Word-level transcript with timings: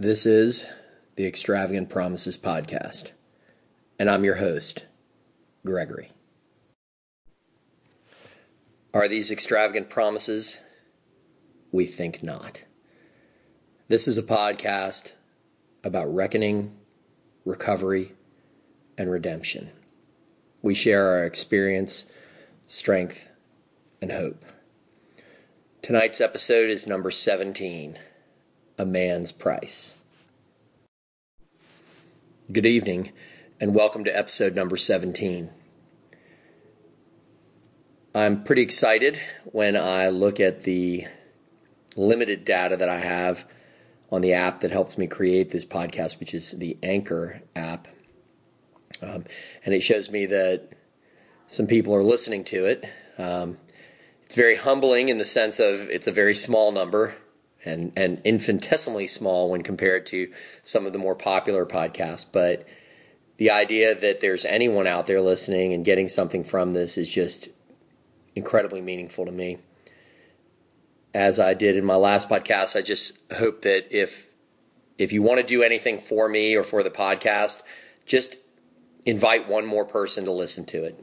This 0.00 0.24
is 0.24 0.66
the 1.16 1.26
Extravagant 1.26 1.90
Promises 1.90 2.38
Podcast, 2.38 3.10
and 3.98 4.08
I'm 4.08 4.24
your 4.24 4.36
host, 4.36 4.86
Gregory. 5.62 6.12
Are 8.94 9.08
these 9.08 9.30
extravagant 9.30 9.90
promises? 9.90 10.58
We 11.70 11.84
think 11.84 12.22
not. 12.22 12.64
This 13.88 14.08
is 14.08 14.16
a 14.16 14.22
podcast 14.22 15.12
about 15.84 16.14
reckoning, 16.14 16.78
recovery, 17.44 18.12
and 18.96 19.10
redemption. 19.10 19.68
We 20.62 20.72
share 20.74 21.08
our 21.08 21.26
experience, 21.26 22.10
strength, 22.66 23.28
and 24.00 24.12
hope. 24.12 24.42
Tonight's 25.82 26.22
episode 26.22 26.70
is 26.70 26.86
number 26.86 27.10
17 27.10 27.98
A 28.80 28.86
Man's 28.86 29.30
Price. 29.30 29.94
Good 32.50 32.64
evening, 32.64 33.12
and 33.60 33.74
welcome 33.74 34.04
to 34.04 34.18
episode 34.18 34.54
number 34.54 34.78
17. 34.78 35.50
I'm 38.14 38.42
pretty 38.42 38.62
excited 38.62 39.20
when 39.44 39.76
I 39.76 40.08
look 40.08 40.40
at 40.40 40.62
the 40.62 41.04
limited 41.94 42.46
data 42.46 42.78
that 42.78 42.88
I 42.88 42.96
have 42.96 43.44
on 44.10 44.22
the 44.22 44.32
app 44.32 44.60
that 44.60 44.70
helps 44.70 44.96
me 44.96 45.08
create 45.08 45.50
this 45.50 45.66
podcast, 45.66 46.18
which 46.18 46.32
is 46.32 46.52
the 46.52 46.78
Anchor 46.82 47.42
app. 47.54 47.86
Um, 49.02 49.26
and 49.62 49.74
it 49.74 49.82
shows 49.82 50.10
me 50.10 50.24
that 50.24 50.70
some 51.48 51.66
people 51.66 51.94
are 51.94 52.02
listening 52.02 52.44
to 52.44 52.64
it. 52.64 52.86
Um, 53.18 53.58
it's 54.22 54.36
very 54.36 54.56
humbling 54.56 55.10
in 55.10 55.18
the 55.18 55.26
sense 55.26 55.60
of 55.60 55.90
it's 55.90 56.06
a 56.06 56.12
very 56.12 56.34
small 56.34 56.72
number 56.72 57.14
and, 57.64 57.92
and 57.96 58.20
infinitesimally 58.24 59.06
small 59.06 59.50
when 59.50 59.62
compared 59.62 60.06
to 60.06 60.32
some 60.62 60.86
of 60.86 60.92
the 60.92 60.98
more 60.98 61.14
popular 61.14 61.66
podcasts. 61.66 62.26
But 62.30 62.66
the 63.36 63.50
idea 63.50 63.94
that 63.94 64.20
there's 64.20 64.44
anyone 64.44 64.86
out 64.86 65.06
there 65.06 65.20
listening 65.20 65.72
and 65.72 65.84
getting 65.84 66.08
something 66.08 66.44
from 66.44 66.72
this 66.72 66.98
is 66.98 67.08
just 67.08 67.48
incredibly 68.34 68.80
meaningful 68.80 69.26
to 69.26 69.32
me. 69.32 69.58
As 71.12 71.40
I 71.40 71.54
did 71.54 71.76
in 71.76 71.84
my 71.84 71.96
last 71.96 72.28
podcast, 72.28 72.76
I 72.76 72.82
just 72.82 73.18
hope 73.32 73.62
that 73.62 73.96
if 73.96 74.30
if 74.98 75.14
you 75.14 75.22
want 75.22 75.40
to 75.40 75.46
do 75.46 75.62
anything 75.62 75.98
for 75.98 76.28
me 76.28 76.54
or 76.56 76.62
for 76.62 76.82
the 76.82 76.90
podcast, 76.90 77.62
just 78.04 78.36
invite 79.06 79.48
one 79.48 79.64
more 79.64 79.86
person 79.86 80.26
to 80.26 80.32
listen 80.32 80.66
to 80.66 80.84
it. 80.84 81.02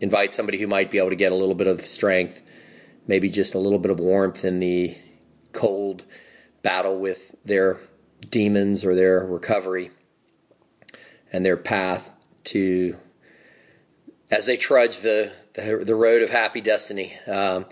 Invite 0.00 0.34
somebody 0.34 0.58
who 0.58 0.66
might 0.66 0.90
be 0.90 0.98
able 0.98 1.10
to 1.10 1.16
get 1.16 1.32
a 1.32 1.34
little 1.34 1.54
bit 1.54 1.66
of 1.66 1.80
strength, 1.86 2.42
maybe 3.06 3.30
just 3.30 3.54
a 3.54 3.58
little 3.58 3.78
bit 3.78 3.90
of 3.90 3.98
warmth 3.98 4.44
in 4.44 4.60
the 4.60 4.94
cold 5.52 6.04
battle 6.62 6.98
with 6.98 7.34
their 7.44 7.78
demons 8.28 8.84
or 8.84 8.94
their 8.94 9.24
recovery 9.24 9.90
and 11.32 11.44
their 11.44 11.56
path 11.56 12.12
to 12.44 12.96
as 14.30 14.46
they 14.46 14.56
trudge 14.56 14.98
the 14.98 15.32
the, 15.54 15.82
the 15.84 15.94
road 15.94 16.22
of 16.22 16.30
happy 16.30 16.60
destiny. 16.60 17.12
Um, 17.26 17.66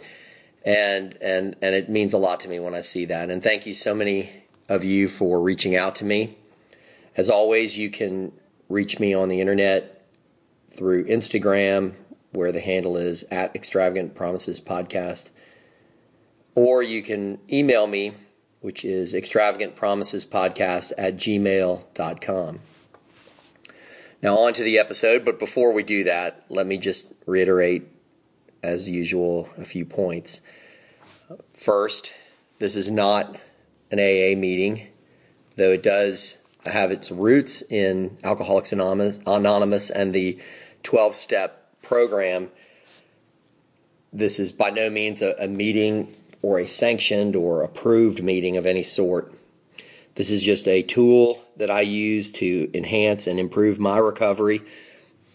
and 0.65 1.17
and 1.23 1.57
and 1.63 1.75
it 1.75 1.89
means 1.89 2.13
a 2.13 2.19
lot 2.19 2.41
to 2.41 2.49
me 2.49 2.61
when 2.61 2.75
I 2.75 2.83
see 2.83 3.07
that. 3.07 3.31
And 3.31 3.43
thank 3.43 3.67
you 3.67 3.73
so 3.73 3.95
many 3.95 4.31
of 4.69 4.85
you 4.85 5.09
for 5.09 5.41
reaching 5.41 5.77
out 5.77 5.97
to 5.97 6.05
me. 6.05 6.37
As 7.17 7.29
always, 7.29 7.77
you 7.77 7.91
can 7.91 8.33
reach 8.69 9.01
me 9.01 9.15
on 9.15 9.29
the 9.29 9.41
internet 9.41 10.07
through 10.71 11.07
Instagram, 11.07 11.95
where 12.33 12.53
the 12.53 12.61
handle 12.61 12.97
is 12.97 13.25
at 13.31 13.57
Extravagant 13.57 14.15
Promises 14.15 14.61
Podcast, 14.61 15.31
or 16.55 16.83
you 16.83 17.03
can 17.03 17.39
email 17.51 17.87
me, 17.87 18.13
which 18.61 18.85
is 18.85 19.15
extravagantpromisespodcast 19.15 20.93
at 20.99 21.17
gmail.com. 21.17 22.61
Now, 24.23 24.39
on 24.41 24.53
to 24.53 24.63
the 24.63 24.79
episode, 24.79 25.25
but 25.25 25.39
before 25.39 25.73
we 25.73 25.83
do 25.83 26.05
that, 26.05 26.45
let 26.51 26.67
me 26.67 26.77
just 26.77 27.11
reiterate, 27.27 27.89
as 28.63 28.89
usual, 28.89 29.49
a 29.57 29.65
few 29.65 29.87
points. 29.87 30.43
First, 31.55 32.13
this 32.59 32.77
is 32.77 32.91
not 32.91 33.37
an 33.91 33.99
AA 33.99 34.39
meeting, 34.39 34.89
though 35.57 35.73
it 35.73 35.83
does 35.83 36.37
have 36.67 36.91
its 36.91 37.11
roots 37.11 37.63
in 37.63 38.19
Alcoholics 38.23 38.73
Anonymous, 38.73 39.91
and 39.91 40.15
the 40.15 40.39
12 40.83 41.15
step 41.15 41.83
program. 41.83 42.51
This 44.13 44.39
is 44.39 44.53
by 44.53 44.71
no 44.71 44.91
means 44.91 45.23
a, 45.23 45.35
a 45.39 45.49
meeting 45.49 46.15
or 46.43 46.59
a 46.59 46.67
sanctioned 46.67 47.37
or 47.37 47.63
approved 47.63 48.23
meeting 48.23 48.57
of 48.57 48.67
any 48.67 48.83
sort. 48.83 49.33
This 50.15 50.31
is 50.31 50.43
just 50.43 50.67
a 50.67 50.83
tool 50.83 51.43
that 51.57 51.71
I 51.71 51.83
use 51.83 52.33
to 52.33 52.71
enhance 52.75 53.27
and 53.27 53.39
improve 53.39 53.79
my 53.79 53.99
recovery 53.99 54.63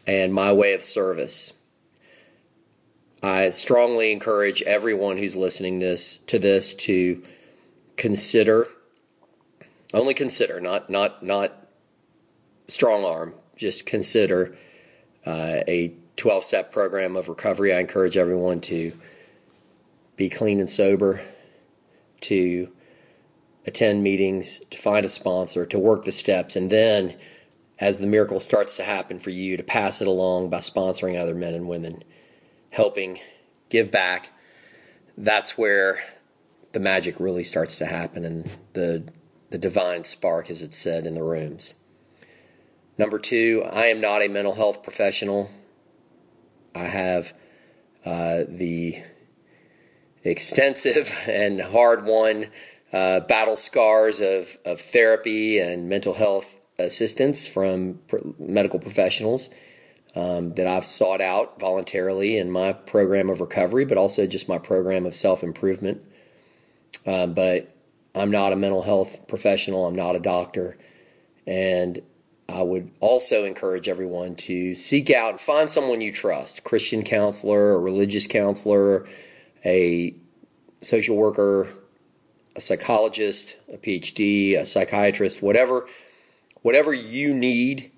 and 0.06 0.34
my 0.34 0.54
way 0.54 0.74
of 0.74 0.82
service. 0.82 1.54
I 3.24 3.50
strongly 3.50 4.12
encourage 4.12 4.62
everyone 4.62 5.18
who's 5.18 5.36
listening 5.36 5.80
this 5.80 6.18
to 6.28 6.38
this 6.38 6.74
to 6.76 7.24
consider 7.98 8.68
only 9.94 10.14
consider 10.14 10.60
not 10.60 10.90
not 10.90 11.24
not 11.24 11.54
strong 12.68 13.06
arm 13.06 13.34
just 13.56 13.86
consider 13.86 14.58
uh, 15.26 15.62
a 15.68 15.94
12 16.18 16.44
step 16.44 16.72
program 16.72 17.16
of 17.16 17.30
recovery 17.30 17.74
I 17.74 17.80
encourage 17.80 18.18
everyone 18.18 18.62
to 18.62 18.92
be 20.16 20.30
clean 20.30 20.60
and 20.60 20.70
sober 20.70 21.22
to 22.22 22.70
attend 23.66 24.04
meetings, 24.04 24.62
to 24.70 24.78
find 24.78 25.06
a 25.06 25.10
sponsor, 25.10 25.66
to 25.66 25.80
work 25.80 26.06
the 26.06 26.12
steps, 26.12 26.56
and 26.56 26.72
then 26.72 27.16
as 27.80 27.98
the 27.98 28.08
miracle 28.08 28.40
starts 28.40 28.76
to 28.78 28.84
happen 28.84 29.20
for 29.20 29.32
you, 29.32 29.58
to 29.58 29.64
pass 29.64 30.02
it 30.02 30.08
along 30.08 30.50
by 30.50 30.60
sponsoring 30.60 31.20
other 31.20 31.36
men 31.36 31.54
and 31.54 31.68
women, 31.68 32.04
helping 32.70 33.20
give 33.70 33.92
back. 33.92 34.30
That's 35.18 35.58
where 35.58 36.00
the 36.72 36.80
magic 36.80 37.20
really 37.20 37.44
starts 37.44 37.76
to 37.76 37.86
happen 37.86 38.26
and 38.26 38.50
the 38.74 39.04
the 39.52 39.58
divine 39.58 40.04
spark, 40.04 40.50
as 40.50 40.62
it's 40.62 40.78
said 40.78 41.06
in 41.06 41.14
the 41.14 41.24
rooms. 41.24 41.76
Number 42.98 43.20
two, 43.20 43.64
I 43.72 43.86
am 43.86 44.02
not 44.02 44.22
a 44.22 44.28
mental 44.28 44.56
health 44.56 44.84
professional. 44.84 45.50
I 46.74 46.86
have 46.86 47.34
uh, 48.04 48.44
the 48.48 49.02
extensive 50.26 51.14
and 51.28 51.62
hard 51.62 52.06
won 52.06 52.48
uh, 52.92 53.22
battle 53.22 53.56
scars 53.56 54.20
of, 54.22 54.58
of 54.66 54.82
therapy 54.82 55.60
and 55.60 55.90
mental 55.90 56.14
health 56.14 56.58
assistance 56.80 57.48
from 57.48 58.00
medical 58.40 58.80
professionals 58.80 59.50
um, 60.16 60.54
that 60.54 60.68
I've 60.68 60.86
sought 60.86 61.22
out 61.22 61.60
voluntarily 61.60 62.38
in 62.38 62.50
my 62.50 62.74
program 62.74 63.30
of 63.30 63.42
recovery, 63.42 63.86
but 63.86 63.98
also 63.98 64.28
just 64.28 64.48
my 64.48 64.58
program 64.58 65.06
of 65.06 65.14
self 65.14 65.44
improvement. 65.44 66.02
Um, 67.06 67.34
but 67.34 67.76
I'm 68.16 68.32
not 68.32 68.54
a 68.54 68.56
mental 68.56 68.82
health 68.82 69.28
professional, 69.28 69.86
I'm 69.86 69.96
not 69.96 70.16
a 70.16 70.20
doctor. 70.20 70.78
And 71.46 72.02
I 72.48 72.62
would 72.62 72.92
also 73.00 73.44
encourage 73.44 73.88
everyone 73.88 74.36
to 74.36 74.76
seek 74.76 75.10
out 75.10 75.32
and 75.32 75.40
find 75.40 75.70
someone 75.70 76.02
you 76.02 76.12
trust 76.12 76.64
Christian 76.64 77.04
counselor, 77.04 77.74
a 77.74 77.80
religious 77.80 78.28
counselor, 78.28 79.08
a 79.66 80.16
social 80.80 81.18
worker, 81.18 81.68
a 82.56 82.62
psychologist, 82.62 83.56
a 83.74 83.78
PhD, 83.78 84.58
a 84.58 84.66
psychiatrist, 84.66 85.42
whatever, 85.42 85.88
whatever 86.62 86.94
you 86.94 87.34
need 87.34 87.92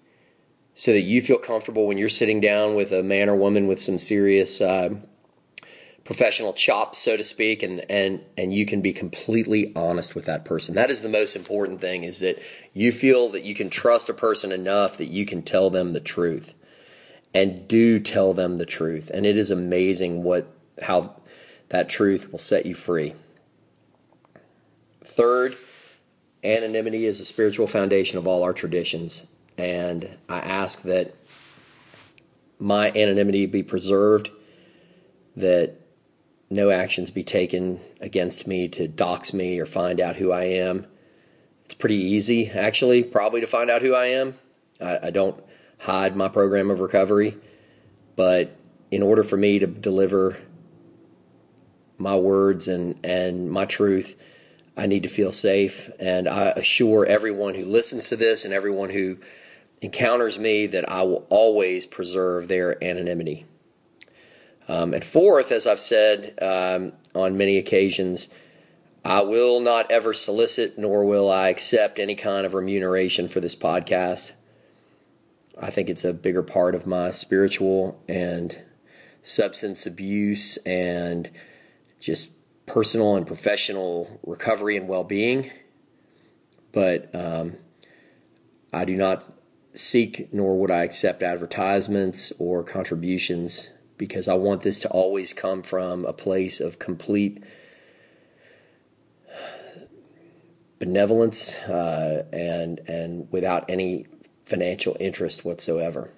so 0.73 0.93
that 0.93 1.01
you 1.01 1.21
feel 1.21 1.37
comfortable 1.37 1.87
when 1.87 1.97
you're 1.97 2.07
sitting 2.07 2.39
down 2.39 2.75
with 2.75 2.91
a 2.91 3.03
man 3.03 3.29
or 3.29 3.35
woman 3.35 3.67
with 3.67 3.81
some 3.81 3.97
serious 3.99 4.61
uh, 4.61 4.89
professional 6.03 6.53
chops, 6.53 6.99
so 6.99 7.17
to 7.17 7.23
speak, 7.23 7.63
and 7.63 7.83
and 7.89 8.23
and 8.37 8.53
you 8.53 8.65
can 8.65 8.81
be 8.81 8.93
completely 8.93 9.73
honest 9.75 10.15
with 10.15 10.25
that 10.25 10.45
person. 10.45 10.75
That 10.75 10.89
is 10.89 11.01
the 11.01 11.09
most 11.09 11.35
important 11.35 11.81
thing: 11.81 12.03
is 12.03 12.19
that 12.19 12.39
you 12.73 12.91
feel 12.91 13.29
that 13.29 13.43
you 13.43 13.55
can 13.55 13.69
trust 13.69 14.07
a 14.07 14.13
person 14.13 14.51
enough 14.51 14.97
that 14.99 15.07
you 15.07 15.25
can 15.25 15.41
tell 15.41 15.69
them 15.69 15.93
the 15.93 15.99
truth, 15.99 16.53
and 17.33 17.67
do 17.67 17.99
tell 17.99 18.33
them 18.33 18.57
the 18.57 18.65
truth. 18.65 19.11
And 19.13 19.25
it 19.25 19.35
is 19.35 19.51
amazing 19.51 20.23
what 20.23 20.47
how 20.81 21.15
that 21.69 21.89
truth 21.89 22.31
will 22.31 22.39
set 22.39 22.65
you 22.65 22.73
free. 22.73 23.13
Third, 25.03 25.57
anonymity 26.43 27.05
is 27.05 27.19
a 27.19 27.25
spiritual 27.25 27.67
foundation 27.67 28.17
of 28.17 28.27
all 28.27 28.43
our 28.43 28.53
traditions. 28.53 29.27
And 29.57 30.09
I 30.29 30.39
ask 30.39 30.83
that 30.83 31.15
my 32.59 32.91
anonymity 32.91 33.45
be 33.45 33.63
preserved, 33.63 34.31
that 35.35 35.75
no 36.49 36.69
actions 36.69 37.11
be 37.11 37.23
taken 37.23 37.79
against 37.99 38.47
me 38.47 38.67
to 38.69 38.87
dox 38.87 39.33
me 39.33 39.59
or 39.59 39.65
find 39.65 39.99
out 39.99 40.15
who 40.15 40.31
I 40.31 40.43
am. 40.43 40.85
It's 41.65 41.73
pretty 41.73 41.95
easy, 41.95 42.49
actually, 42.49 43.03
probably 43.03 43.41
to 43.41 43.47
find 43.47 43.69
out 43.69 43.81
who 43.81 43.93
I 43.93 44.05
am. 44.07 44.35
I, 44.79 44.99
I 45.03 45.11
don't 45.11 45.43
hide 45.79 46.15
my 46.15 46.29
program 46.29 46.69
of 46.69 46.79
recovery, 46.79 47.35
but 48.15 48.55
in 48.89 49.01
order 49.01 49.23
for 49.23 49.35
me 49.35 49.59
to 49.59 49.67
deliver 49.67 50.37
my 51.97 52.15
words 52.15 52.67
and, 52.67 52.99
and 53.03 53.49
my 53.49 53.65
truth, 53.65 54.15
I 54.75 54.85
need 54.85 55.03
to 55.03 55.09
feel 55.09 55.31
safe. 55.31 55.89
And 55.99 56.27
I 56.27 56.49
assure 56.49 57.05
everyone 57.05 57.55
who 57.55 57.65
listens 57.65 58.09
to 58.09 58.15
this 58.15 58.45
and 58.45 58.53
everyone 58.53 58.89
who 58.89 59.17
encounters 59.81 60.37
me 60.39 60.67
that 60.67 60.89
I 60.89 61.03
will 61.03 61.25
always 61.29 61.85
preserve 61.85 62.47
their 62.47 62.83
anonymity. 62.83 63.45
Um, 64.67 64.93
and 64.93 65.03
fourth, 65.03 65.51
as 65.51 65.65
I've 65.65 65.79
said 65.79 66.37
um, 66.41 66.93
on 67.15 67.37
many 67.37 67.57
occasions, 67.57 68.29
I 69.05 69.21
will 69.21 69.61
not 69.61 69.91
ever 69.91 70.13
solicit 70.13 70.77
nor 70.77 71.05
will 71.05 71.31
I 71.31 71.49
accept 71.49 71.99
any 71.99 72.15
kind 72.15 72.45
of 72.45 72.53
remuneration 72.53 73.29
for 73.29 73.39
this 73.39 73.55
podcast. 73.55 74.31
I 75.59 75.69
think 75.69 75.89
it's 75.89 76.03
a 76.03 76.13
bigger 76.13 76.43
part 76.43 76.75
of 76.75 76.85
my 76.85 77.11
spiritual 77.11 77.99
and 78.07 78.55
substance 79.21 79.85
abuse 79.85 80.57
and 80.57 81.29
just 81.99 82.31
personal 82.65 83.15
and 83.15 83.25
professional 83.25 84.19
recovery 84.25 84.77
and 84.77 84.87
well 84.87 85.03
being. 85.03 85.51
But 86.71 87.13
um, 87.15 87.55
I 88.71 88.85
do 88.85 88.95
not 88.95 89.29
seek 89.73 90.33
nor 90.33 90.59
would 90.59 90.71
I 90.71 90.83
accept 90.83 91.21
advertisements 91.21 92.33
or 92.39 92.63
contributions 92.63 93.69
because 93.97 94.27
I 94.27 94.33
want 94.33 94.61
this 94.61 94.79
to 94.81 94.89
always 94.89 95.33
come 95.33 95.63
from 95.63 96.05
a 96.05 96.13
place 96.13 96.59
of 96.59 96.79
complete 96.79 97.43
benevolence 100.79 101.57
uh, 101.59 102.25
and 102.31 102.79
and 102.87 103.27
without 103.31 103.69
any 103.69 104.07
financial 104.45 104.95
interest 104.99 105.43
whatsoever. 105.43 106.11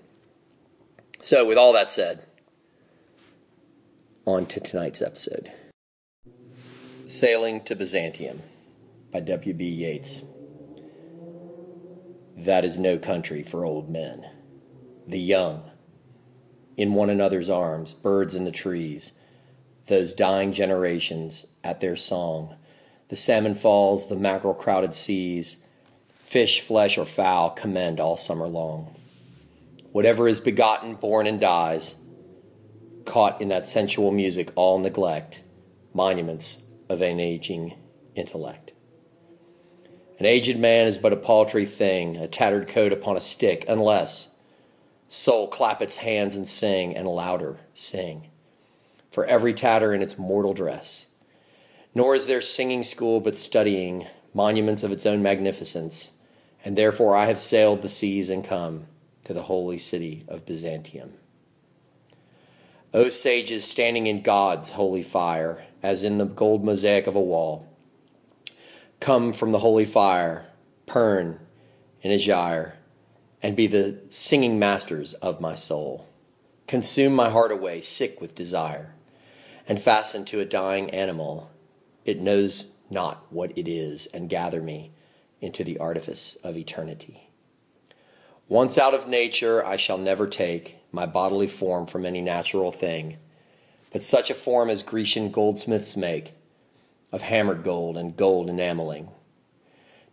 So, 1.21 1.45
with 1.47 1.57
all 1.57 1.73
that 1.73 1.89
said, 1.89 2.25
on 4.25 4.45
to 4.47 4.59
tonight's 4.59 5.01
episode. 5.01 5.51
Sailing 7.09 7.61
to 7.61 7.75
Byzantium 7.75 8.43
by 9.11 9.21
W.B. 9.21 9.65
Yeats. 9.65 10.21
That 12.37 12.63
is 12.63 12.77
no 12.77 12.99
country 12.99 13.41
for 13.41 13.65
old 13.65 13.89
men. 13.89 14.27
The 15.07 15.17
young, 15.17 15.71
in 16.77 16.93
one 16.93 17.09
another's 17.09 17.49
arms, 17.49 17.95
birds 17.95 18.35
in 18.35 18.45
the 18.45 18.51
trees, 18.51 19.13
those 19.87 20.11
dying 20.11 20.53
generations 20.53 21.47
at 21.63 21.81
their 21.81 21.95
song, 21.95 22.55
the 23.07 23.15
salmon 23.15 23.55
falls, 23.55 24.07
the 24.07 24.15
mackerel 24.15 24.53
crowded 24.53 24.93
seas, 24.93 25.57
fish, 26.25 26.61
flesh, 26.61 26.95
or 26.95 27.05
fowl 27.05 27.49
commend 27.49 27.99
all 27.99 28.17
summer 28.17 28.47
long. 28.47 28.95
Whatever 29.93 30.27
is 30.27 30.39
begotten, 30.39 30.93
born, 30.93 31.25
and 31.25 31.39
dies, 31.39 31.95
caught 33.05 33.41
in 33.41 33.47
that 33.47 33.65
sensual 33.65 34.11
music, 34.11 34.51
all 34.55 34.77
neglect, 34.77 35.41
monuments 35.91 36.61
of 36.89 37.01
an 37.01 37.19
aging 37.19 37.75
intellect. 38.15 38.71
An 40.17 40.25
aged 40.25 40.59
man 40.59 40.87
is 40.87 40.97
but 40.97 41.13
a 41.13 41.17
paltry 41.17 41.65
thing, 41.65 42.17
a 42.17 42.27
tattered 42.27 42.67
coat 42.67 42.91
upon 42.91 43.15
a 43.15 43.21
stick, 43.21 43.63
unless 43.69 44.35
Soul, 45.11 45.47
clap 45.47 45.81
its 45.81 45.97
hands 45.97 46.35
and 46.35 46.47
sing, 46.47 46.95
and 46.95 47.07
louder 47.07 47.61
sing. 47.73 48.29
For 49.09 49.25
every 49.25 49.55
tatter 49.55 49.91
in 49.91 50.03
its 50.03 50.19
mortal 50.19 50.53
dress. 50.53 51.07
Nor 51.95 52.13
is 52.13 52.27
there 52.27 52.43
singing 52.43 52.83
school 52.83 53.19
but 53.19 53.35
studying, 53.35 54.05
monuments 54.35 54.83
of 54.83 54.91
its 54.91 55.07
own 55.07 55.23
magnificence, 55.23 56.11
and 56.63 56.77
therefore 56.77 57.15
I 57.15 57.25
have 57.25 57.39
sailed 57.39 57.81
the 57.81 57.89
seas 57.89 58.29
and 58.29 58.45
come 58.45 58.85
to 59.23 59.33
the 59.33 59.41
holy 59.41 59.79
city 59.79 60.25
of 60.27 60.45
Byzantium. 60.45 61.15
O 62.93 63.09
sages 63.09 63.65
standing 63.65 64.05
in 64.05 64.21
God's 64.21 64.73
holy 64.73 65.01
fire, 65.01 65.65
as 65.81 66.03
in 66.03 66.17
the 66.17 66.25
gold 66.25 66.63
mosaic 66.63 67.07
of 67.07 67.15
a 67.15 67.21
wall, 67.21 67.67
come 68.99 69.33
from 69.33 69.51
the 69.51 69.59
holy 69.59 69.85
fire, 69.85 70.45
Pern 70.85 71.39
in 72.01 72.11
Agyr, 72.11 72.73
and 73.41 73.55
be 73.55 73.67
the 73.67 73.99
singing 74.09 74.59
masters 74.59 75.13
of 75.15 75.41
my 75.41 75.55
soul. 75.55 76.07
Consume 76.67 77.13
my 77.13 77.29
heart 77.29 77.51
away, 77.51 77.81
sick 77.81 78.19
with 78.19 78.35
desire, 78.35 78.93
and 79.67 79.81
fasten 79.81 80.25
to 80.25 80.39
a 80.39 80.45
dying 80.45 80.89
animal. 80.91 81.49
It 82.05 82.19
knows 82.19 82.73
not 82.89 83.25
what 83.29 83.57
it 83.57 83.67
is, 83.67 84.07
and 84.07 84.29
gather 84.29 84.61
me 84.61 84.91
into 85.41 85.63
the 85.63 85.77
artifice 85.77 86.35
of 86.43 86.57
eternity. 86.57 87.29
Once 88.47 88.77
out 88.77 88.93
of 88.93 89.07
nature, 89.07 89.65
I 89.65 89.75
shall 89.75 89.97
never 89.97 90.27
take 90.27 90.77
my 90.91 91.05
bodily 91.05 91.47
form 91.47 91.85
from 91.85 92.05
any 92.05 92.19
natural 92.19 92.71
thing, 92.71 93.17
but 93.91 94.03
such 94.03 94.29
a 94.29 94.35
form 94.35 94.69
as 94.69 94.83
Grecian 94.83 95.31
goldsmiths 95.31 95.97
make 95.97 96.33
of 97.11 97.21
hammered 97.23 97.63
gold 97.63 97.97
and 97.97 98.15
gold 98.15 98.49
enameling. 98.49 99.09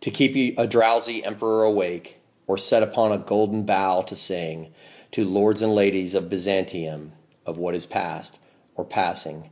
To 0.01 0.11
keep 0.11 0.57
a 0.57 0.67
drowsy 0.67 1.23
emperor 1.23 1.63
awake, 1.63 2.17
or 2.47 2.57
set 2.57 2.81
upon 2.81 3.11
a 3.11 3.17
golden 3.17 3.63
bough 3.63 4.01
to 4.03 4.15
sing 4.15 4.73
to 5.11 5.25
lords 5.25 5.61
and 5.61 5.75
ladies 5.75 6.15
of 6.15 6.29
Byzantium 6.29 7.11
of 7.45 7.57
what 7.57 7.75
is 7.75 7.85
past, 7.85 8.37
or 8.75 8.85
passing, 8.85 9.49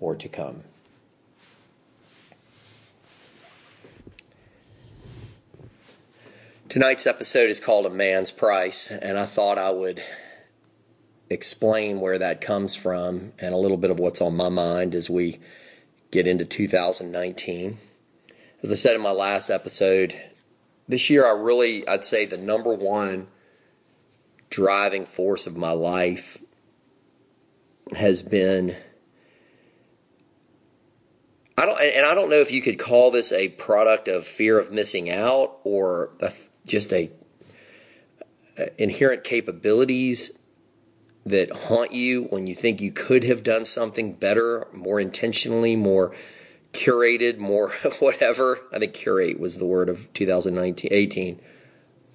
or 0.00 0.14
to 0.16 0.28
come. 0.28 0.62
Tonight's 6.68 7.06
episode 7.06 7.48
is 7.48 7.60
called 7.60 7.86
A 7.86 7.90
Man's 7.90 8.30
Price, 8.30 8.90
and 8.90 9.18
I 9.18 9.24
thought 9.24 9.56
I 9.56 9.70
would 9.70 10.02
explain 11.30 12.00
where 12.00 12.18
that 12.18 12.40
comes 12.40 12.74
from 12.74 13.32
and 13.38 13.54
a 13.54 13.58
little 13.58 13.76
bit 13.76 13.90
of 13.90 13.98
what's 13.98 14.20
on 14.20 14.36
my 14.36 14.48
mind 14.48 14.94
as 14.94 15.10
we 15.10 15.38
get 16.10 16.26
into 16.26 16.44
2019. 16.44 17.78
As 18.62 18.72
I 18.72 18.74
said 18.74 18.94
in 18.94 19.02
my 19.02 19.10
last 19.10 19.50
episode, 19.50 20.18
this 20.88 21.10
year 21.10 21.26
I 21.26 21.38
really 21.40 21.86
I'd 21.86 22.04
say 22.04 22.24
the 22.24 22.38
number 22.38 22.74
one 22.74 23.28
driving 24.50 25.04
force 25.04 25.46
of 25.46 25.56
my 25.56 25.72
life 25.72 26.38
has 27.94 28.22
been 28.22 28.74
I 31.56 31.66
don't 31.66 31.80
and 31.80 32.06
I 32.06 32.14
don't 32.14 32.30
know 32.30 32.36
if 32.36 32.52
you 32.52 32.62
could 32.62 32.78
call 32.78 33.10
this 33.10 33.32
a 33.32 33.48
product 33.48 34.08
of 34.08 34.26
fear 34.26 34.58
of 34.58 34.72
missing 34.72 35.10
out 35.10 35.58
or 35.64 36.10
a, 36.20 36.32
just 36.66 36.92
a, 36.92 37.10
a 38.56 38.82
inherent 38.82 39.24
capabilities 39.24 40.38
that 41.28 41.50
haunt 41.50 41.92
you 41.92 42.24
when 42.24 42.46
you 42.46 42.54
think 42.54 42.80
you 42.80 42.92
could 42.92 43.24
have 43.24 43.42
done 43.42 43.64
something 43.64 44.12
better, 44.12 44.66
more 44.72 45.00
intentionally, 45.00 45.76
more 45.76 46.14
curated, 46.72 47.38
more 47.38 47.70
whatever. 47.98 48.60
I 48.72 48.78
think 48.78 48.94
curate 48.94 49.38
was 49.38 49.58
the 49.58 49.66
word 49.66 49.88
of 49.88 50.12
2019, 50.14 50.90
18. 50.92 51.40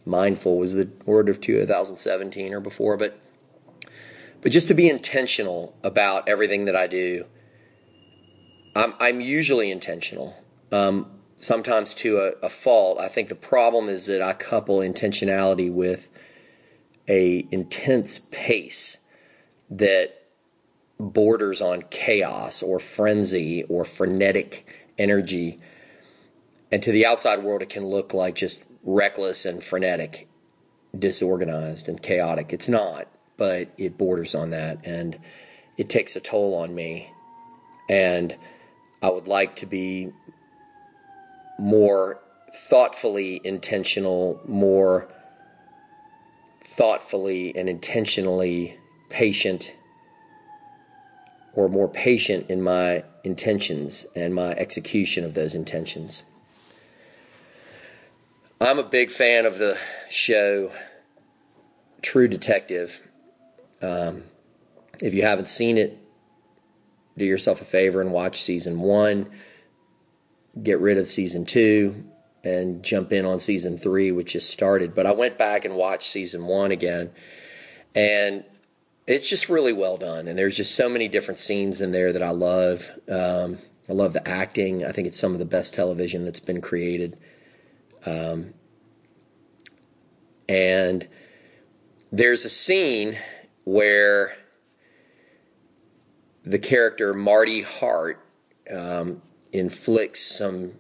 Mindful 0.06 0.58
was 0.58 0.74
the 0.74 0.90
word 1.06 1.30
of 1.30 1.40
2017 1.40 2.54
or 2.54 2.60
before, 2.60 2.98
but 2.98 3.20
but 4.42 4.52
just 4.52 4.68
to 4.68 4.74
be 4.74 4.90
intentional 4.90 5.74
about 5.84 6.28
everything 6.28 6.66
that 6.66 6.76
I 6.76 6.88
do. 6.88 7.26
I'm 8.76 8.94
I'm 9.00 9.22
usually 9.22 9.72
intentional. 9.72 10.36
Um, 10.72 11.10
sometimes 11.38 11.94
to 11.94 12.18
a, 12.18 12.46
a 12.46 12.50
fault. 12.50 13.00
I 13.00 13.08
think 13.08 13.30
the 13.30 13.36
problem 13.36 13.90
is 13.90 14.08
that 14.08 14.22
I 14.22 14.34
couple 14.34 14.80
intentionality 14.80 15.72
with 15.72 16.10
a 17.08 17.48
intense 17.52 18.20
pace 18.20 18.98
that 19.78 20.24
borders 21.00 21.62
on 21.62 21.84
chaos 21.90 22.62
or 22.62 22.80
frenzy 22.80 23.64
or 23.64 23.86
frenetic 23.86 24.66
energy. 24.98 25.60
And 26.72 26.82
to 26.84 26.92
the 26.92 27.06
outside 27.06 27.44
world, 27.44 27.62
it 27.62 27.70
can 27.70 27.86
look 27.86 28.14
like 28.14 28.36
just 28.36 28.64
reckless 28.84 29.46
and 29.46 29.64
frenetic, 29.64 30.28
disorganized 30.98 31.90
and 31.90 32.02
chaotic. 32.02 32.54
It's 32.54 32.70
not, 32.70 33.08
but 33.38 33.70
it 33.78 33.98
borders 33.98 34.36
on 34.36 34.52
that. 34.52 34.86
And 34.86 35.20
it 35.78 35.90
takes 35.90 36.16
a 36.16 36.20
toll 36.20 36.56
on 36.56 36.74
me. 36.74 37.12
And 37.90 38.36
I 39.02 39.10
would 39.10 39.28
like 39.28 39.58
to 39.58 39.66
be 39.66 40.12
more 41.60 42.20
thoughtfully 42.56 43.42
intentional, 43.44 44.40
more 44.48 45.10
thoughtfully 46.64 47.56
and 47.56 47.70
intentionally 47.70 48.78
patient 49.14 49.76
or 51.54 51.70
more 51.70 51.88
patient 51.88 52.50
in 52.50 52.62
my 52.62 53.04
intentions 53.24 54.08
and 54.16 54.34
my 54.34 54.50
execution 54.50 55.24
of 55.24 55.36
those 55.36 55.54
intentions. 55.54 56.24
I'm 58.60 58.80
a 58.80 58.84
big 58.84 59.12
fan 59.12 59.46
of 59.46 59.60
the 59.60 59.78
show 60.10 60.72
True 62.02 62.28
Detective. 62.28 63.08
Um, 63.84 64.24
if 65.00 65.14
you 65.14 65.22
haven't 65.22 65.48
seen 65.48 65.78
it, 65.78 65.98
do 67.16 67.24
yourself 67.26 67.62
a 67.62 67.66
favor 67.66 68.02
and 68.02 68.12
watch 68.12 68.42
season 68.42 68.80
one. 68.80 69.30
Get 70.62 70.80
rid 70.80 70.98
of 70.98 71.06
season 71.06 71.46
two 71.46 72.04
and 72.44 72.84
jump 72.84 73.14
in 73.14 73.26
on 73.26 73.40
season 73.40 73.78
three, 73.78 74.12
which 74.12 74.34
just 74.34 74.50
started. 74.50 74.96
But 74.96 75.06
I 75.06 75.12
went 75.12 75.38
back 75.38 75.66
and 75.66 75.76
watched 75.76 76.08
season 76.10 76.48
one 76.48 76.72
again. 76.72 77.12
And 77.94 78.44
it's 79.06 79.30
just 79.30 79.50
really 79.50 79.74
well 79.74 79.98
done, 79.98 80.28
and 80.28 80.38
there's 80.38 80.56
just 80.56 80.76
so 80.76 80.88
many 80.90 81.08
different 81.08 81.40
scenes 81.40 81.82
in 81.82 81.92
there 81.92 82.14
that 82.14 82.24
I 82.24 82.30
love. 82.30 82.90
Um, 83.10 83.58
I 83.90 83.94
love 83.94 84.14
the 84.14 84.26
acting. 84.28 84.86
I 84.86 84.92
think 84.92 85.08
it's 85.08 85.20
some 85.20 85.34
of 85.34 85.40
the 85.40 85.46
best 85.46 85.74
television 85.74 86.24
that's 86.24 86.40
been 86.40 86.62
created. 86.62 87.20
Um, 88.06 88.54
and 90.48 91.08
there's 92.12 92.46
a 92.46 92.50
scene 92.50 93.18
where 93.66 94.36
the 96.44 96.60
character 96.60 97.14
Marty 97.14 97.62
Hart 97.62 98.26
um, 98.74 99.22
inflicts 99.52 100.22
some 100.22 100.74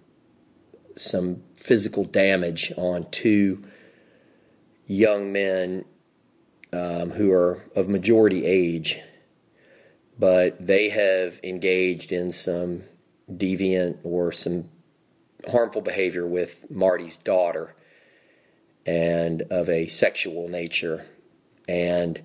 some 0.95 1.41
physical 1.55 2.05
damage 2.05 2.71
on 2.77 3.09
two 3.09 3.63
young 4.85 5.31
men 5.31 5.85
um, 6.73 7.11
who 7.11 7.31
are 7.31 7.63
of 7.75 7.87
majority 7.87 8.45
age, 8.45 8.99
but 10.17 10.65
they 10.65 10.89
have 10.89 11.39
engaged 11.43 12.11
in 12.11 12.31
some 12.31 12.83
deviant 13.31 13.99
or 14.03 14.31
some 14.31 14.69
harmful 15.49 15.81
behavior 15.81 16.25
with 16.25 16.69
Marty's 16.69 17.17
daughter 17.17 17.75
and 18.85 19.43
of 19.43 19.69
a 19.69 19.87
sexual 19.87 20.49
nature. 20.49 21.05
And 21.67 22.21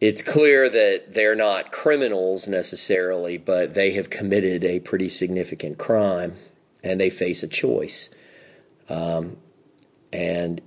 it's 0.00 0.22
clear 0.22 0.68
that 0.68 1.14
they're 1.14 1.34
not 1.34 1.72
criminals 1.72 2.48
necessarily, 2.48 3.38
but 3.38 3.74
they 3.74 3.92
have 3.92 4.10
committed 4.10 4.64
a 4.64 4.80
pretty 4.80 5.08
significant 5.08 5.78
crime 5.78 6.34
and 6.82 7.00
they 7.00 7.10
face 7.10 7.42
a 7.42 7.48
choice. 7.48 8.10
Um, 8.88 9.36
and 10.12 10.60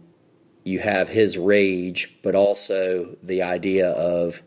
you 0.66 0.80
have 0.80 1.08
his 1.08 1.38
rage, 1.38 2.12
but 2.24 2.36
also 2.36 3.16
the 3.22 3.44
idea 3.44 3.92
of 3.92 4.42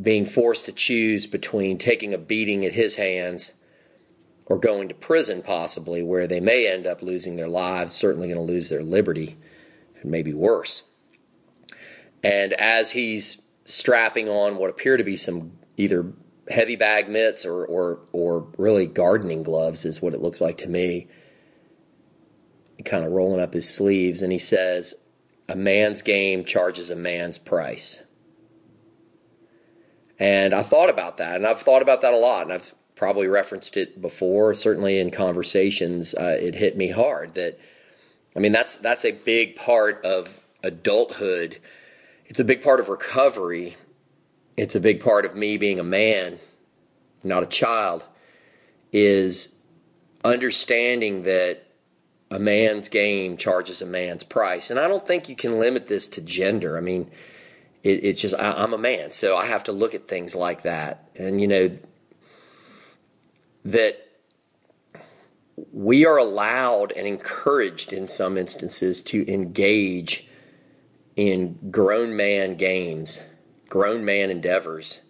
being 0.00 0.24
forced 0.24 0.66
to 0.66 0.72
choose 0.72 1.26
between 1.26 1.76
taking 1.76 2.14
a 2.14 2.18
beating 2.18 2.64
at 2.64 2.72
his 2.72 2.96
hands 2.96 3.52
or 4.46 4.58
going 4.58 4.88
to 4.88 4.94
prison, 4.94 5.42
possibly, 5.42 6.02
where 6.02 6.26
they 6.26 6.40
may 6.40 6.70
end 6.70 6.86
up 6.86 7.02
losing 7.02 7.36
their 7.36 7.48
lives, 7.48 7.92
certainly 7.92 8.28
going 8.28 8.38
to 8.38 8.52
lose 8.52 8.68
their 8.68 8.82
liberty, 8.82 9.36
and 10.00 10.10
maybe 10.10 10.32
worse. 10.32 10.84
And 12.22 12.52
as 12.52 12.90
he's 12.90 13.42
strapping 13.64 14.28
on 14.28 14.56
what 14.56 14.70
appear 14.70 14.96
to 14.96 15.04
be 15.04 15.16
some 15.16 15.52
either 15.76 16.12
heavy 16.48 16.76
bag 16.76 17.08
mitts 17.08 17.44
or, 17.44 17.64
or, 17.64 18.00
or 18.12 18.46
really 18.56 18.86
gardening 18.86 19.42
gloves, 19.42 19.84
is 19.84 20.00
what 20.00 20.14
it 20.14 20.20
looks 20.20 20.40
like 20.40 20.58
to 20.58 20.68
me, 20.68 21.08
kind 22.84 23.04
of 23.04 23.12
rolling 23.12 23.40
up 23.40 23.54
his 23.54 23.68
sleeves, 23.68 24.22
and 24.22 24.32
he 24.32 24.38
says, 24.38 24.94
A 25.48 25.56
man's 25.56 26.02
game 26.02 26.44
charges 26.44 26.90
a 26.90 26.96
man's 26.96 27.38
price. 27.38 28.02
And 30.18 30.54
I 30.54 30.62
thought 30.62 30.90
about 30.90 31.18
that, 31.18 31.36
and 31.36 31.46
I've 31.46 31.60
thought 31.60 31.82
about 31.82 32.02
that 32.02 32.14
a 32.14 32.18
lot, 32.18 32.42
and 32.42 32.52
I've 32.52 32.74
probably 32.94 33.26
referenced 33.26 33.76
it 33.76 34.00
before. 34.00 34.54
Certainly 34.54 35.00
in 35.00 35.10
conversations, 35.10 36.14
uh, 36.14 36.36
it 36.40 36.54
hit 36.54 36.76
me 36.76 36.88
hard 36.88 37.34
that, 37.34 37.58
I 38.36 38.38
mean, 38.38 38.52
that's 38.52 38.76
that's 38.76 39.04
a 39.04 39.12
big 39.12 39.56
part 39.56 40.04
of 40.04 40.40
adulthood. 40.62 41.58
It's 42.26 42.40
a 42.40 42.44
big 42.44 42.62
part 42.62 42.80
of 42.80 42.88
recovery. 42.88 43.76
It's 44.56 44.74
a 44.74 44.80
big 44.80 45.00
part 45.00 45.24
of 45.24 45.34
me 45.34 45.58
being 45.58 45.80
a 45.80 45.84
man, 45.84 46.38
not 47.24 47.42
a 47.42 47.46
child, 47.46 48.06
is 48.92 49.54
understanding 50.24 51.24
that 51.24 51.63
a 52.34 52.38
man's 52.40 52.88
game 52.88 53.36
charges 53.36 53.80
a 53.80 53.86
man's 53.86 54.24
price. 54.24 54.68
And 54.68 54.80
I 54.80 54.88
don't 54.88 55.06
think 55.06 55.28
you 55.28 55.36
can 55.36 55.60
limit 55.60 55.86
this 55.86 56.08
to 56.08 56.20
gender. 56.20 56.76
I 56.76 56.80
mean, 56.80 57.08
it, 57.84 58.02
it's 58.02 58.20
just 58.20 58.34
I, 58.34 58.54
I'm 58.54 58.74
a 58.74 58.78
man, 58.78 59.12
so 59.12 59.36
I 59.36 59.46
have 59.46 59.62
to 59.64 59.72
look 59.72 59.94
at 59.94 60.08
things 60.08 60.34
like 60.34 60.62
that. 60.62 61.08
And 61.14 61.40
you 61.40 61.46
know 61.46 61.78
that 63.64 64.04
we 65.72 66.04
are 66.04 66.16
allowed 66.18 66.90
and 66.90 67.06
encouraged 67.06 67.92
in 67.92 68.08
some 68.08 68.36
instances 68.36 69.00
to 69.04 69.32
engage 69.32 70.26
in 71.14 71.56
grown 71.70 72.16
man 72.16 72.56
games, 72.56 73.22
grown 73.68 74.04
man 74.04 74.28
endeavors. 74.28 75.02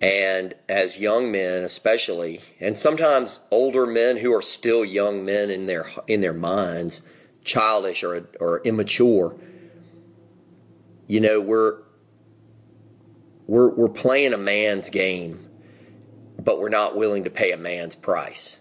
And 0.00 0.54
as 0.68 0.98
young 0.98 1.30
men, 1.30 1.62
especially, 1.62 2.40
and 2.58 2.76
sometimes 2.76 3.40
older 3.50 3.86
men 3.86 4.16
who 4.16 4.34
are 4.34 4.40
still 4.40 4.82
young 4.84 5.24
men 5.24 5.50
in 5.50 5.66
their 5.66 5.86
in 6.06 6.22
their 6.22 6.32
minds, 6.32 7.02
childish 7.44 8.02
or 8.02 8.26
or 8.40 8.60
immature, 8.62 9.36
you 11.06 11.20
know, 11.20 11.40
we're 11.40 11.82
we're 13.46 13.68
we're 13.68 13.88
playing 13.88 14.32
a 14.32 14.38
man's 14.38 14.88
game, 14.88 15.46
but 16.38 16.60
we're 16.60 16.70
not 16.70 16.96
willing 16.96 17.24
to 17.24 17.30
pay 17.30 17.52
a 17.52 17.58
man's 17.58 17.94
price. 17.94 18.58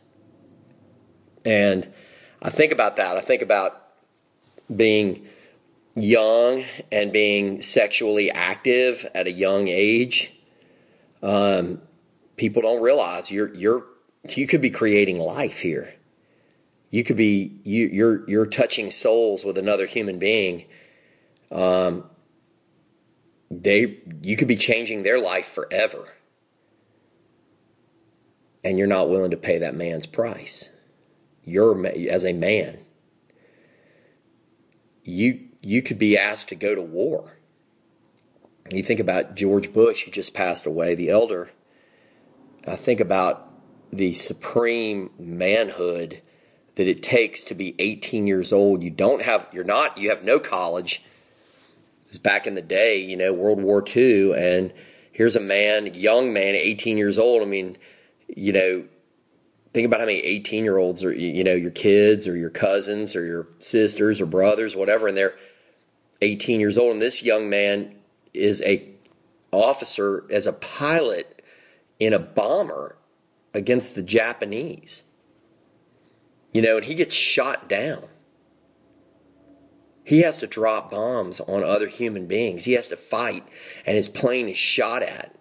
And 1.46 1.88
I 2.42 2.50
think 2.50 2.74
about 2.74 2.98
that. 2.98 3.16
I 3.16 3.22
think 3.22 3.42
about 3.42 3.82
being 4.76 5.26
young 5.96 6.64
and 6.92 7.14
being 7.14 7.62
sexually 7.62 8.30
active 8.30 9.06
at 9.16 9.28
a 9.28 9.32
young 9.32 9.68
age. 9.68 10.34
Um, 11.22 11.82
people 12.38 12.62
don't 12.62 12.82
realize 12.82 13.32
you're 13.32 13.54
you're 13.54 13.86
you 14.36 14.48
could 14.48 14.62
be 14.62 14.70
creating 14.70 15.20
life 15.20 15.60
here. 15.60 15.94
You 16.90 17.04
could 17.04 17.18
be 17.18 17.60
you, 17.64 17.88
you're 17.88 18.30
you're 18.30 18.46
touching 18.46 18.92
souls 18.92 19.44
with 19.44 19.58
another 19.58 19.86
human 19.86 20.20
being. 20.20 20.66
Um, 21.52 22.04
they 23.52 23.98
you 24.22 24.36
could 24.38 24.48
be 24.48 24.56
changing 24.56 25.04
their 25.04 25.20
life 25.20 25.48
forever 25.48 26.08
and 28.64 28.78
you're 28.78 28.88
not 28.88 29.10
willing 29.10 29.32
to 29.32 29.38
pay 29.38 29.60
that 29.60 29.76
man's 29.76 30.06
price 30.06 30.70
you're 31.44 31.86
as 31.88 32.26
a 32.26 32.34
man 32.34 32.80
you 35.04 35.48
you 35.62 35.82
could 35.82 35.98
be 35.98 36.18
asked 36.18 36.50
to 36.50 36.56
go 36.56 36.76
to 36.76 36.82
war 36.82 37.39
you 38.78 38.84
think 38.84 39.00
about 39.00 39.36
George 39.36 39.74
Bush 39.74 40.04
who 40.04 40.12
just 40.12 40.34
passed 40.34 40.66
away 40.66 40.96
the 40.96 41.10
elder 41.10 41.50
I 42.68 42.76
think 42.76 43.00
about 43.00 43.48
the 43.92 44.14
supreme 44.14 45.10
manhood 45.18 46.22
that 46.76 46.88
it 46.88 47.02
takes 47.02 47.46
to 47.46 47.56
be 47.56 47.76
18 47.80 48.28
years 48.28 48.54
old 48.54 48.84
you 48.84 48.90
don't 48.90 49.22
have 49.22 49.50
you're 49.52 49.64
not 49.64 49.98
you 49.98 50.10
have 50.10 50.24
no 50.24 50.40
college 50.40 51.04
because 52.10 52.18
back 52.18 52.48
in 52.48 52.56
the 52.56 52.64
day, 52.64 53.04
you 53.04 53.16
know, 53.16 53.32
World 53.32 53.62
War 53.62 53.86
II, 53.86 54.34
and 54.34 54.74
here's 55.12 55.36
a 55.36 55.40
man, 55.40 55.94
young 55.94 56.34
man, 56.34 56.56
18 56.56 56.98
years 56.98 57.20
old. 57.20 57.44
I 57.44 57.46
mean, 57.46 57.78
you 58.28 58.52
know, 58.52 58.86
think 59.74 59.86
about 59.86 60.00
how 60.00 60.08
many 60.08 60.18
18 60.18 60.64
year 60.64 60.80
olds 60.80 61.04
are, 61.04 61.14
you 61.14 61.44
know, 61.44 61.54
your 61.54 61.70
kids 61.70 62.28
or 62.28 62.36
your 62.36 62.50
cousins 62.50 63.16
or 63.16 63.24
your 63.24 63.48
sisters 63.60 64.20
or 64.20 64.26
brothers, 64.26 64.76
whatever, 64.76 65.08
and 65.08 65.16
they're 65.16 65.36
18 66.24 66.60
years 66.60 66.80
old. 66.80 66.94
And 66.94 67.02
this 67.02 67.22
young 67.22 67.48
man 67.48 67.94
is 68.34 68.62
a 68.64 68.88
officer 69.52 70.26
as 70.32 70.48
a 70.48 70.54
pilot 70.54 71.44
in 72.00 72.14
a 72.14 72.20
bomber 72.20 72.98
against 73.54 73.96
the 73.96 74.04
Japanese. 74.04 75.04
You 76.52 76.62
know, 76.62 76.78
and 76.78 76.86
he 76.86 76.96
gets 76.96 77.14
shot 77.14 77.70
down. 77.70 78.08
He 80.04 80.22
has 80.22 80.40
to 80.40 80.48
drop 80.48 80.90
bombs 80.90 81.40
on 81.40 81.64
other 81.64 81.88
human 81.88 82.26
beings. 82.26 82.66
He 82.66 82.74
has 82.74 82.90
to 82.90 82.98
fight, 82.98 83.44
and 83.86 83.96
his 83.96 84.10
plane 84.10 84.50
is 84.50 84.58
shot 84.58 85.04
at. 85.04 85.36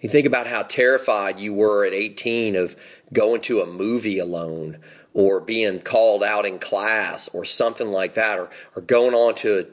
You 0.00 0.08
think 0.08 0.26
about 0.26 0.46
how 0.46 0.62
terrified 0.62 1.38
you 1.38 1.52
were 1.52 1.84
at 1.84 1.92
18 1.92 2.56
of 2.56 2.76
going 3.12 3.42
to 3.42 3.60
a 3.60 3.66
movie 3.66 4.18
alone 4.18 4.78
or 5.12 5.40
being 5.40 5.80
called 5.80 6.22
out 6.22 6.46
in 6.46 6.58
class 6.58 7.28
or 7.28 7.44
something 7.44 7.88
like 7.88 8.14
that, 8.14 8.38
or, 8.38 8.48
or 8.76 8.82
going 8.82 9.14
on 9.14 9.34
to 9.34 9.66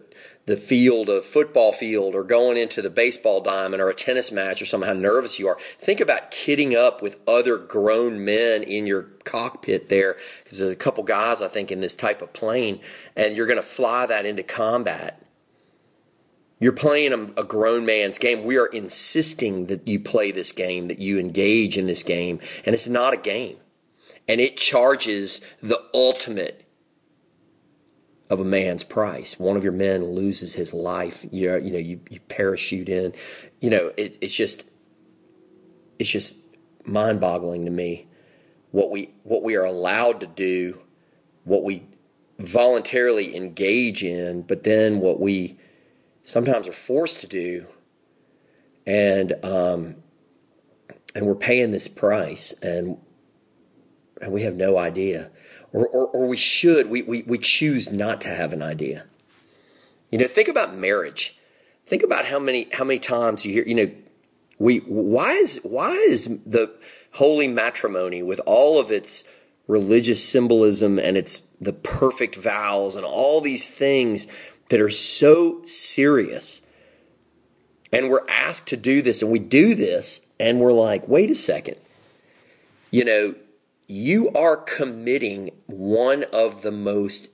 the 0.46 0.58
field, 0.58 1.10
of 1.10 1.26
football 1.26 1.72
field, 1.72 2.14
or 2.14 2.24
going 2.24 2.58
into 2.58 2.82
the 2.82 2.90
baseball 2.90 3.42
diamond 3.42 3.82
or 3.82 3.90
a 3.90 3.96
tennis 3.96 4.32
match 4.32 4.62
or 4.62 4.66
something, 4.66 4.88
how 4.88 4.94
nervous 4.94 5.40
you 5.40 5.48
are. 5.48 5.58
Think 5.60 6.00
about 6.00 6.30
kidding 6.30 6.76
up 6.76 7.02
with 7.02 7.18
other 7.28 7.58
grown 7.58 8.24
men 8.24 8.62
in 8.64 8.86
your 8.86 9.04
cockpit 9.24 9.90
there, 9.90 10.18
because 10.44 10.60
there's 10.60 10.72
a 10.72 10.76
couple 10.76 11.04
guys, 11.04 11.42
I 11.42 11.48
think, 11.48 11.72
in 11.72 11.80
this 11.80 11.96
type 11.96 12.22
of 12.22 12.32
plane, 12.32 12.82
and 13.16 13.36
you're 13.36 13.48
going 13.48 13.58
to 13.58 13.64
fly 13.64 14.06
that 14.06 14.26
into 14.26 14.44
combat. 14.44 15.22
You're 16.60 16.74
playing 16.74 17.12
a, 17.12 17.42
a, 17.42 17.44
grown 17.44 17.86
man's 17.86 18.18
game. 18.18 18.44
We 18.44 18.58
are 18.58 18.68
insisting 18.68 19.66
that 19.68 19.88
you 19.88 20.00
play 20.00 20.32
this 20.32 20.52
game, 20.52 20.88
that 20.88 21.00
you 21.00 21.20
engage 21.20 21.78
in 21.78 21.86
this 21.86 22.04
game, 22.04 22.40
and 22.66 22.74
it's 22.74 22.88
not 22.88 23.14
a 23.14 23.18
game. 23.18 23.58
And 24.28 24.40
it 24.40 24.58
charges 24.58 25.42
the 25.62 25.84
ultimate 25.94 26.65
of 28.30 28.40
a 28.40 28.44
man's 28.44 28.84
price. 28.84 29.40
One 29.40 29.58
of 29.58 29.64
your 29.64 29.74
men 29.74 30.04
loses 30.04 30.56
his 30.56 30.74
life. 30.74 31.26
You 31.32 31.56
you 31.58 31.72
know, 31.72 31.80
you, 31.80 32.00
you 32.10 32.20
parachute 32.22 32.90
in. 32.90 33.14
You 33.62 33.70
know, 33.70 33.92
it, 33.98 34.18
it's 34.22 34.34
just, 34.34 34.70
it's 36.00 36.10
just 36.10 36.38
mind-boggling 36.86 37.66
to 37.66 37.72
me 37.72 38.08
what 38.72 38.92
we 38.92 39.10
what 39.24 39.42
we 39.42 39.56
are 39.56 39.64
allowed 39.64 40.20
to 40.20 40.28
do, 40.28 40.82
what 41.46 41.64
we 41.64 41.84
voluntarily 42.40 43.36
engage 43.36 44.04
in, 44.04 44.42
but 44.42 44.64
then 44.64 45.00
what 45.00 45.20
we 45.20 45.58
sometimes 46.24 46.68
are 46.68 46.74
forced 46.74 47.22
to 47.22 47.28
do. 47.28 47.66
And 48.86 49.34
um, 49.46 49.96
and 51.16 51.26
we're 51.26 51.36
paying 51.36 51.72
this 51.72 51.88
price 51.88 52.54
and 52.62 52.98
and 54.22 54.32
we 54.32 54.44
have 54.44 54.56
no 54.56 54.78
idea 54.78 55.32
or, 55.76 55.88
or, 55.88 56.08
or 56.08 56.28
we 56.28 56.38
should 56.38 56.90
we, 56.90 57.02
we, 57.02 57.24
we 57.24 57.38
choose 57.38 57.92
not 57.92 58.22
to 58.22 58.30
have 58.30 58.54
an 58.54 58.64
idea. 58.64 59.04
You 60.10 60.18
know 60.18 60.28
think 60.28 60.48
about 60.48 60.74
marriage. 60.74 61.38
Think 61.86 62.02
about 62.02 62.26
how 62.26 62.40
many 62.40 62.70
how 62.72 62.86
many 62.86 63.00
times 63.00 63.46
you 63.46 63.52
hear 63.52 63.66
you 63.66 63.76
know 63.76 63.92
we 64.58 64.78
why 64.78 65.34
is 65.34 65.60
why 65.64 65.92
is 65.92 66.28
the 66.46 66.72
holy 67.12 67.50
matrimony 67.50 68.24
with 68.24 68.40
all 68.46 68.80
of 68.80 68.90
its 68.90 69.26
religious 69.68 70.24
symbolism 70.24 70.98
and 70.98 71.18
its 71.18 71.40
the 71.60 71.74
perfect 71.74 72.36
vows 72.36 72.96
and 72.96 73.04
all 73.04 73.42
these 73.42 73.68
things 73.68 74.28
that 74.70 74.80
are 74.80 74.90
so 74.90 75.62
serious? 75.66 76.62
And 77.92 78.10
we're 78.10 78.28
asked 78.30 78.68
to 78.68 78.78
do 78.78 79.02
this 79.02 79.22
and 79.22 79.30
we 79.30 79.40
do 79.40 79.76
this 79.76 80.26
and 80.40 80.62
we're 80.62 80.72
like 80.72 81.10
wait 81.10 81.30
a 81.30 81.36
second. 81.36 81.76
You 82.92 83.04
know 83.04 83.36
you 83.88 84.30
are 84.32 84.58
committing 84.58 85.52
one 85.68 86.26
of 86.34 86.62
the 86.62 86.72
most 86.72 87.30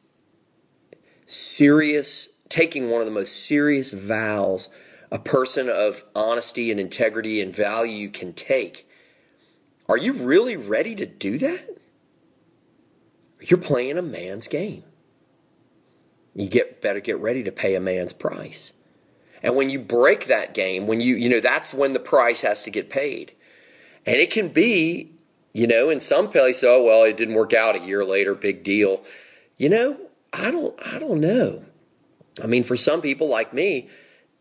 serious 1.25 2.39
taking 2.49 2.89
one 2.89 2.99
of 2.99 3.05
the 3.05 3.11
most 3.11 3.45
serious 3.45 3.93
vows 3.93 4.69
a 5.11 5.19
person 5.19 5.69
of 5.69 6.03
honesty 6.15 6.71
and 6.71 6.79
integrity 6.79 7.41
and 7.41 7.53
value 7.53 8.09
can 8.09 8.31
take. 8.31 8.87
Are 9.89 9.97
you 9.97 10.13
really 10.13 10.55
ready 10.55 10.95
to 10.95 11.05
do 11.05 11.37
that? 11.37 11.67
You're 13.41 13.59
playing 13.59 13.97
a 13.97 14.01
man's 14.01 14.47
game. 14.47 14.83
You 16.33 16.47
get 16.47 16.81
better 16.81 17.01
get 17.01 17.19
ready 17.19 17.43
to 17.43 17.51
pay 17.51 17.75
a 17.75 17.81
man's 17.81 18.13
price. 18.13 18.71
And 19.43 19.55
when 19.55 19.69
you 19.69 19.79
break 19.79 20.25
that 20.25 20.53
game, 20.53 20.87
when 20.87 21.01
you 21.01 21.15
you 21.15 21.27
know 21.27 21.41
that's 21.41 21.73
when 21.73 21.91
the 21.91 21.99
price 21.99 22.41
has 22.41 22.63
to 22.63 22.69
get 22.69 22.89
paid. 22.89 23.33
And 24.05 24.15
it 24.15 24.31
can 24.31 24.47
be, 24.47 25.11
you 25.53 25.67
know, 25.67 25.89
in 25.89 25.99
some 25.99 26.29
places, 26.29 26.63
oh 26.63 26.83
well, 26.83 27.03
it 27.03 27.17
didn't 27.17 27.35
work 27.35 27.53
out 27.53 27.75
a 27.75 27.79
year 27.79 28.05
later, 28.05 28.33
big 28.35 28.63
deal. 28.63 29.03
You 29.57 29.69
know, 29.69 29.97
I 30.33 30.51
don't 30.51 30.79
I 30.85 30.99
don't 30.99 31.19
know. 31.19 31.63
I 32.41 32.47
mean, 32.47 32.63
for 32.63 32.77
some 32.77 33.01
people 33.01 33.27
like 33.27 33.53
me, 33.53 33.89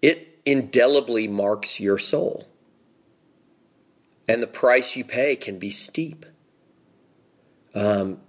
it 0.01 0.41
indelibly 0.45 1.29
marks 1.29 1.81
your 1.81 1.99
soul. 1.99 2.47
And 4.29 4.43
the 4.43 4.47
price 4.47 4.97
you 4.97 5.05
pay 5.05 5.35
can 5.35 5.59
be 5.59 5.71
steep. 5.71 6.25
Um, 7.75 8.21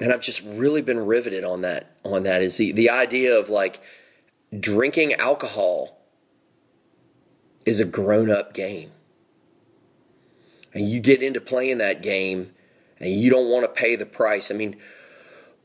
and 0.00 0.12
I've 0.12 0.22
just 0.22 0.42
really 0.42 0.82
been 0.82 1.04
riveted 1.04 1.44
on 1.44 1.60
that. 1.60 1.96
On 2.04 2.22
that 2.22 2.42
is 2.42 2.56
the, 2.56 2.72
the 2.72 2.90
idea 2.90 3.38
of 3.38 3.50
like 3.50 3.82
drinking 4.58 5.14
alcohol 5.14 5.98
is 7.66 7.78
a 7.78 7.84
grown 7.84 8.30
up 8.30 8.54
game. 8.54 8.90
And 10.74 10.88
you 10.88 11.00
get 11.00 11.22
into 11.22 11.40
playing 11.40 11.78
that 11.78 12.02
game 12.02 12.52
and 12.98 13.12
you 13.12 13.30
don't 13.30 13.50
want 13.50 13.64
to 13.64 13.80
pay 13.80 13.96
the 13.96 14.06
price. 14.06 14.50
I 14.50 14.54
mean, 14.54 14.76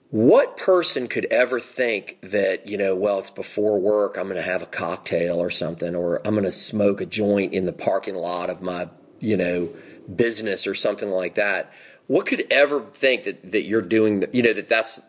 what 0.10 0.58
person 0.58 1.08
could 1.08 1.26
ever 1.26 1.60
think 1.60 2.18
that, 2.22 2.68
you 2.68 2.78
know, 2.78 2.96
well, 2.96 3.20
it's 3.20 3.30
before 3.30 3.80
work, 3.80 4.18
I'm 4.18 4.26
going 4.26 4.36
to 4.36 4.42
have 4.42 4.62
a 4.62 4.68
cocktail 4.68 5.38
or 5.40 5.50
something, 5.50 5.96
or 5.96 6.22
I'm 6.26 6.34
going 6.34 6.46
to 6.46 6.52
smoke 6.52 7.02
a 7.02 7.06
joint 7.06 7.54
in 7.54 7.66
the 7.66 7.74
parking 7.74 8.16
lot 8.16 8.50
of 8.50 8.62
my, 8.62 8.90
you 9.20 9.38
know, 9.38 9.70
business 10.14 10.66
or 10.66 10.76
something 10.76 11.10
like 11.10 11.36
that? 11.36 11.72
What 12.08 12.26
could 12.26 12.48
ever 12.50 12.82
think 12.82 13.26
that, 13.26 13.52
that 13.52 13.64
you're 13.64 13.82
doing, 13.82 14.22
the, 14.22 14.30
you 14.32 14.42
know, 14.42 14.54
that 14.54 14.70
that's, 14.70 15.02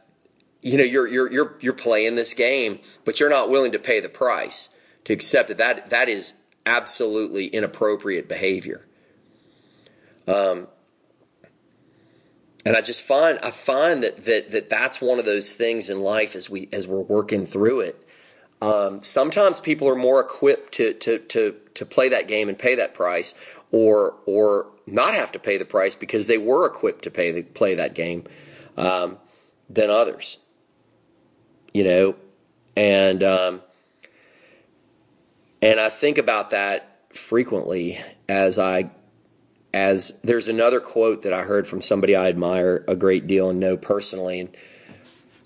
you 0.62 0.76
know, 0.76 0.84
you're, 0.84 1.06
you're, 1.06 1.30
you're, 1.30 1.56
you're 1.60 1.72
playing 1.72 2.16
this 2.16 2.34
game, 2.34 2.80
but 3.04 3.20
you're 3.20 3.30
not 3.30 3.50
willing 3.50 3.72
to 3.72 3.78
pay 3.78 4.00
the 4.00 4.08
price 4.08 4.70
to 5.04 5.12
accept 5.12 5.48
that 5.48 5.58
that, 5.58 5.90
that 5.90 6.08
is 6.08 6.34
absolutely 6.66 7.46
inappropriate 7.46 8.28
behavior. 8.28 8.84
Um, 10.28 10.68
and 12.64 12.76
I 12.76 12.82
just 12.82 13.02
find 13.02 13.38
I 13.42 13.50
find 13.50 14.02
that 14.02 14.24
that 14.24 14.50
that 14.50 14.68
that's 14.68 15.00
one 15.00 15.18
of 15.18 15.24
those 15.24 15.50
things 15.50 15.88
in 15.88 16.00
life 16.00 16.36
as 16.36 16.50
we 16.50 16.68
as 16.72 16.86
we're 16.86 17.00
working 17.00 17.46
through 17.46 17.80
it. 17.80 18.04
Um, 18.60 19.02
sometimes 19.02 19.60
people 19.60 19.88
are 19.88 19.96
more 19.96 20.20
equipped 20.20 20.74
to 20.74 20.92
to 20.94 21.18
to 21.18 21.56
to 21.74 21.86
play 21.86 22.10
that 22.10 22.28
game 22.28 22.48
and 22.48 22.58
pay 22.58 22.74
that 22.74 22.92
price, 22.94 23.34
or 23.72 24.16
or 24.26 24.66
not 24.86 25.14
have 25.14 25.32
to 25.32 25.38
pay 25.38 25.56
the 25.56 25.64
price 25.64 25.94
because 25.94 26.26
they 26.26 26.38
were 26.38 26.66
equipped 26.66 27.04
to 27.04 27.10
pay 27.10 27.32
the, 27.32 27.42
play 27.42 27.76
that 27.76 27.94
game 27.94 28.24
um, 28.76 29.16
than 29.70 29.90
others. 29.90 30.36
You 31.72 31.84
know, 31.84 32.16
and 32.76 33.22
um, 33.22 33.62
and 35.62 35.78
I 35.80 35.88
think 35.88 36.18
about 36.18 36.50
that 36.50 36.98
frequently 37.14 37.98
as 38.28 38.58
I 38.58 38.90
as 39.74 40.18
there's 40.22 40.48
another 40.48 40.80
quote 40.80 41.22
that 41.22 41.32
I 41.32 41.42
heard 41.42 41.66
from 41.66 41.82
somebody 41.82 42.16
I 42.16 42.28
admire 42.28 42.84
a 42.88 42.96
great 42.96 43.26
deal 43.26 43.50
and 43.50 43.60
know 43.60 43.76
personally. 43.76 44.40
And 44.40 44.56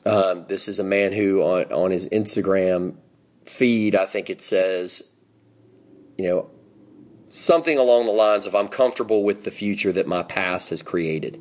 um, 0.07 0.47
this 0.49 0.69
is 0.69 0.79
a 0.79 0.85
man 0.85 1.13
who 1.13 1.43
on, 1.43 1.73
on 1.73 1.91
his 1.91 2.09
Instagram 2.09 2.97
feed, 3.45 3.97
I 3.97 4.07
think 4.07 4.31
it 4.31 4.41
says, 4.41 5.13
you 6.17 6.29
know, 6.29 6.51
something 7.29 7.79
along 7.79 8.07
the 8.07 8.13
lines 8.13 8.47
of, 8.47 8.55
I'm 8.55 8.69
comfortable 8.69 9.25
with 9.25 9.45
the 9.45 9.51
future 9.51 9.93
that 9.93 10.07
my 10.07 10.23
past 10.23 10.71
has 10.71 10.83
created. 10.83 11.41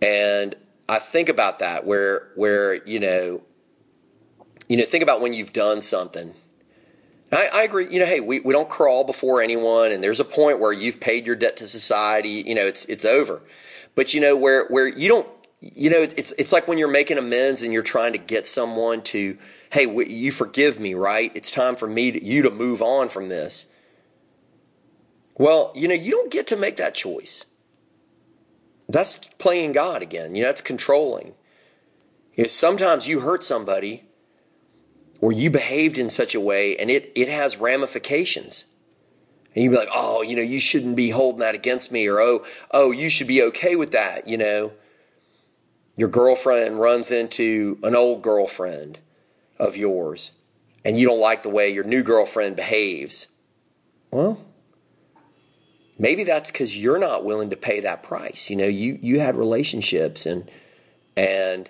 And 0.00 0.54
I 0.88 0.98
think 0.98 1.28
about 1.28 1.58
that 1.58 1.84
where, 1.84 2.30
where, 2.34 2.74
you 2.86 2.98
know, 2.98 3.42
you 4.68 4.76
know, 4.76 4.84
think 4.84 5.02
about 5.02 5.20
when 5.20 5.32
you've 5.32 5.52
done 5.52 5.80
something 5.80 6.34
I, 7.30 7.48
I, 7.52 7.62
agree. 7.62 7.88
You 7.90 8.00
know, 8.00 8.06
hey, 8.06 8.20
we, 8.20 8.40
we 8.40 8.52
don't 8.52 8.68
crawl 8.68 9.04
before 9.04 9.42
anyone, 9.42 9.92
and 9.92 10.02
there's 10.02 10.20
a 10.20 10.24
point 10.24 10.60
where 10.60 10.72
you've 10.72 11.00
paid 11.00 11.26
your 11.26 11.36
debt 11.36 11.56
to 11.58 11.66
society. 11.66 12.42
You 12.46 12.54
know, 12.54 12.66
it's 12.66 12.84
it's 12.86 13.04
over. 13.04 13.42
But 13.94 14.14
you 14.14 14.20
know 14.20 14.36
where 14.36 14.66
where 14.68 14.86
you 14.86 15.08
don't. 15.08 15.28
You 15.60 15.90
know, 15.90 16.00
it's 16.00 16.32
it's 16.32 16.52
like 16.52 16.68
when 16.68 16.78
you're 16.78 16.88
making 16.88 17.18
amends 17.18 17.62
and 17.62 17.72
you're 17.72 17.82
trying 17.82 18.12
to 18.12 18.18
get 18.18 18.46
someone 18.46 19.02
to, 19.02 19.36
hey, 19.72 19.86
you 20.06 20.30
forgive 20.30 20.78
me, 20.78 20.94
right? 20.94 21.32
It's 21.34 21.50
time 21.50 21.74
for 21.74 21.88
me 21.88 22.12
to, 22.12 22.24
you 22.24 22.42
to 22.42 22.50
move 22.50 22.80
on 22.80 23.08
from 23.08 23.28
this. 23.28 23.66
Well, 25.36 25.72
you 25.74 25.88
know, 25.88 25.94
you 25.94 26.12
don't 26.12 26.30
get 26.30 26.46
to 26.48 26.56
make 26.56 26.76
that 26.76 26.94
choice. 26.94 27.44
That's 28.88 29.18
playing 29.38 29.72
God 29.72 30.00
again. 30.00 30.34
You 30.34 30.42
know, 30.42 30.48
that's 30.48 30.60
controlling. 30.60 31.34
You 32.34 32.44
know, 32.44 32.48
sometimes 32.48 33.08
you 33.08 33.20
hurt 33.20 33.42
somebody 33.42 34.07
or 35.20 35.32
you 35.32 35.50
behaved 35.50 35.98
in 35.98 36.08
such 36.08 36.34
a 36.34 36.40
way 36.40 36.76
and 36.76 36.90
it, 36.90 37.12
it 37.14 37.28
has 37.28 37.56
ramifications. 37.58 38.66
And 39.54 39.64
you'd 39.64 39.70
be 39.70 39.76
like, 39.76 39.88
oh, 39.92 40.22
you 40.22 40.36
know, 40.36 40.42
you 40.42 40.60
shouldn't 40.60 40.96
be 40.96 41.10
holding 41.10 41.40
that 41.40 41.54
against 41.54 41.90
me, 41.90 42.06
or 42.06 42.20
oh, 42.20 42.44
oh, 42.70 42.92
you 42.92 43.08
should 43.08 43.26
be 43.26 43.42
okay 43.42 43.74
with 43.76 43.90
that, 43.92 44.28
you 44.28 44.36
know. 44.36 44.72
Your 45.96 46.08
girlfriend 46.08 46.78
runs 46.78 47.10
into 47.10 47.78
an 47.82 47.96
old 47.96 48.22
girlfriend 48.22 49.00
of 49.58 49.76
yours, 49.76 50.30
and 50.84 50.96
you 50.96 51.08
don't 51.08 51.18
like 51.18 51.42
the 51.42 51.48
way 51.48 51.70
your 51.70 51.82
new 51.82 52.04
girlfriend 52.04 52.54
behaves. 52.54 53.28
Well, 54.12 54.40
maybe 55.98 56.22
that's 56.22 56.52
because 56.52 56.76
you're 56.76 57.00
not 57.00 57.24
willing 57.24 57.50
to 57.50 57.56
pay 57.56 57.80
that 57.80 58.04
price. 58.04 58.50
You 58.50 58.56
know, 58.56 58.66
you 58.66 58.98
you 59.02 59.18
had 59.18 59.34
relationships 59.34 60.24
and 60.24 60.48
and 61.16 61.68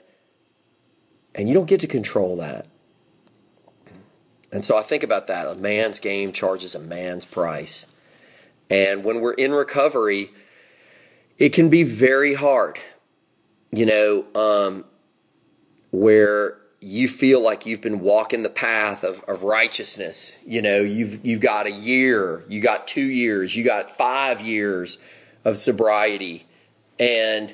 and 1.35 1.49
you 1.49 1.55
don't 1.55 1.65
get 1.65 1.81
to 1.81 1.87
control 1.87 2.37
that. 2.37 2.67
And 4.53 4.65
so 4.65 4.77
I 4.77 4.83
think 4.83 5.03
about 5.03 5.27
that. 5.27 5.47
A 5.47 5.55
man's 5.55 6.01
game 6.01 6.33
charges 6.33 6.75
a 6.75 6.79
man's 6.79 7.25
price. 7.25 7.87
And 8.71 9.05
when 9.05 9.21
we're 9.21 9.35
in 9.35 9.53
recovery, 9.53 10.31
it 11.39 11.51
can 11.51 11.69
be 11.69 11.85
very 11.85 12.35
hard, 12.35 12.79
you 13.73 13.87
know, 13.87 14.25
um, 14.35 14.85
where 15.91 16.59
you 16.81 17.09
feel 17.09 17.43
like 17.43 17.67
you've 17.67 17.81
been 17.81 18.01
walking 18.01 18.43
the 18.43 18.51
path 18.51 19.05
of, 19.05 19.23
of 19.25 19.43
righteousness. 19.43 20.39
You 20.47 20.63
know, 20.63 20.81
you've 20.81 21.25
you've 21.25 21.41
got 21.41 21.67
a 21.67 21.73
year, 21.73 22.45
you 22.49 22.61
got 22.61 22.87
two 22.87 23.05
years, 23.05 23.57
you 23.57 23.65
got 23.65 23.91
five 23.91 24.41
years 24.41 24.99
of 25.45 25.57
sobriety, 25.57 26.47
and 26.99 27.53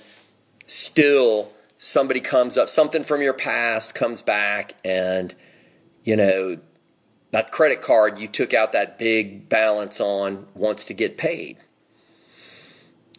still 0.67 1.51
somebody 1.77 2.21
comes 2.21 2.57
up, 2.57 2.69
something 2.69 3.03
from 3.03 3.23
your 3.23 3.35
past 3.35 3.95
comes 3.95 4.23
back, 4.23 4.75
and 4.85 5.35
you 6.05 6.17
know 6.17 6.57
that 7.35 7.51
credit 7.51 7.83
card 7.83 8.21
you 8.21 8.29
took 8.29 8.55
out 8.55 8.71
that 8.71 8.97
big 8.97 9.49
balance 9.49 10.01
on 10.01 10.47
wants 10.55 10.85
to 10.85 10.95
get 10.95 11.19
paid. 11.19 11.57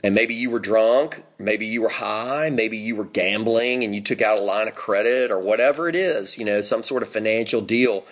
And 0.05 0.15
maybe 0.15 0.33
you 0.33 0.49
were 0.49 0.59
drunk, 0.59 1.25
maybe 1.37 1.65
you 1.65 1.81
were 1.81 1.89
high, 1.89 2.49
maybe 2.49 2.77
you 2.77 2.95
were 2.95 3.03
gambling 3.03 3.83
and 3.83 3.93
you 3.93 3.99
took 3.99 4.21
out 4.21 4.37
a 4.37 4.41
line 4.41 4.69
of 4.69 4.73
credit 4.73 5.31
or 5.31 5.39
whatever 5.41 5.89
it 5.89 5.97
is, 5.97 6.37
you 6.37 6.45
know, 6.45 6.61
some 6.61 6.81
sort 6.81 7.03
of 7.03 7.09
financial 7.09 7.59
deal. 7.59 8.05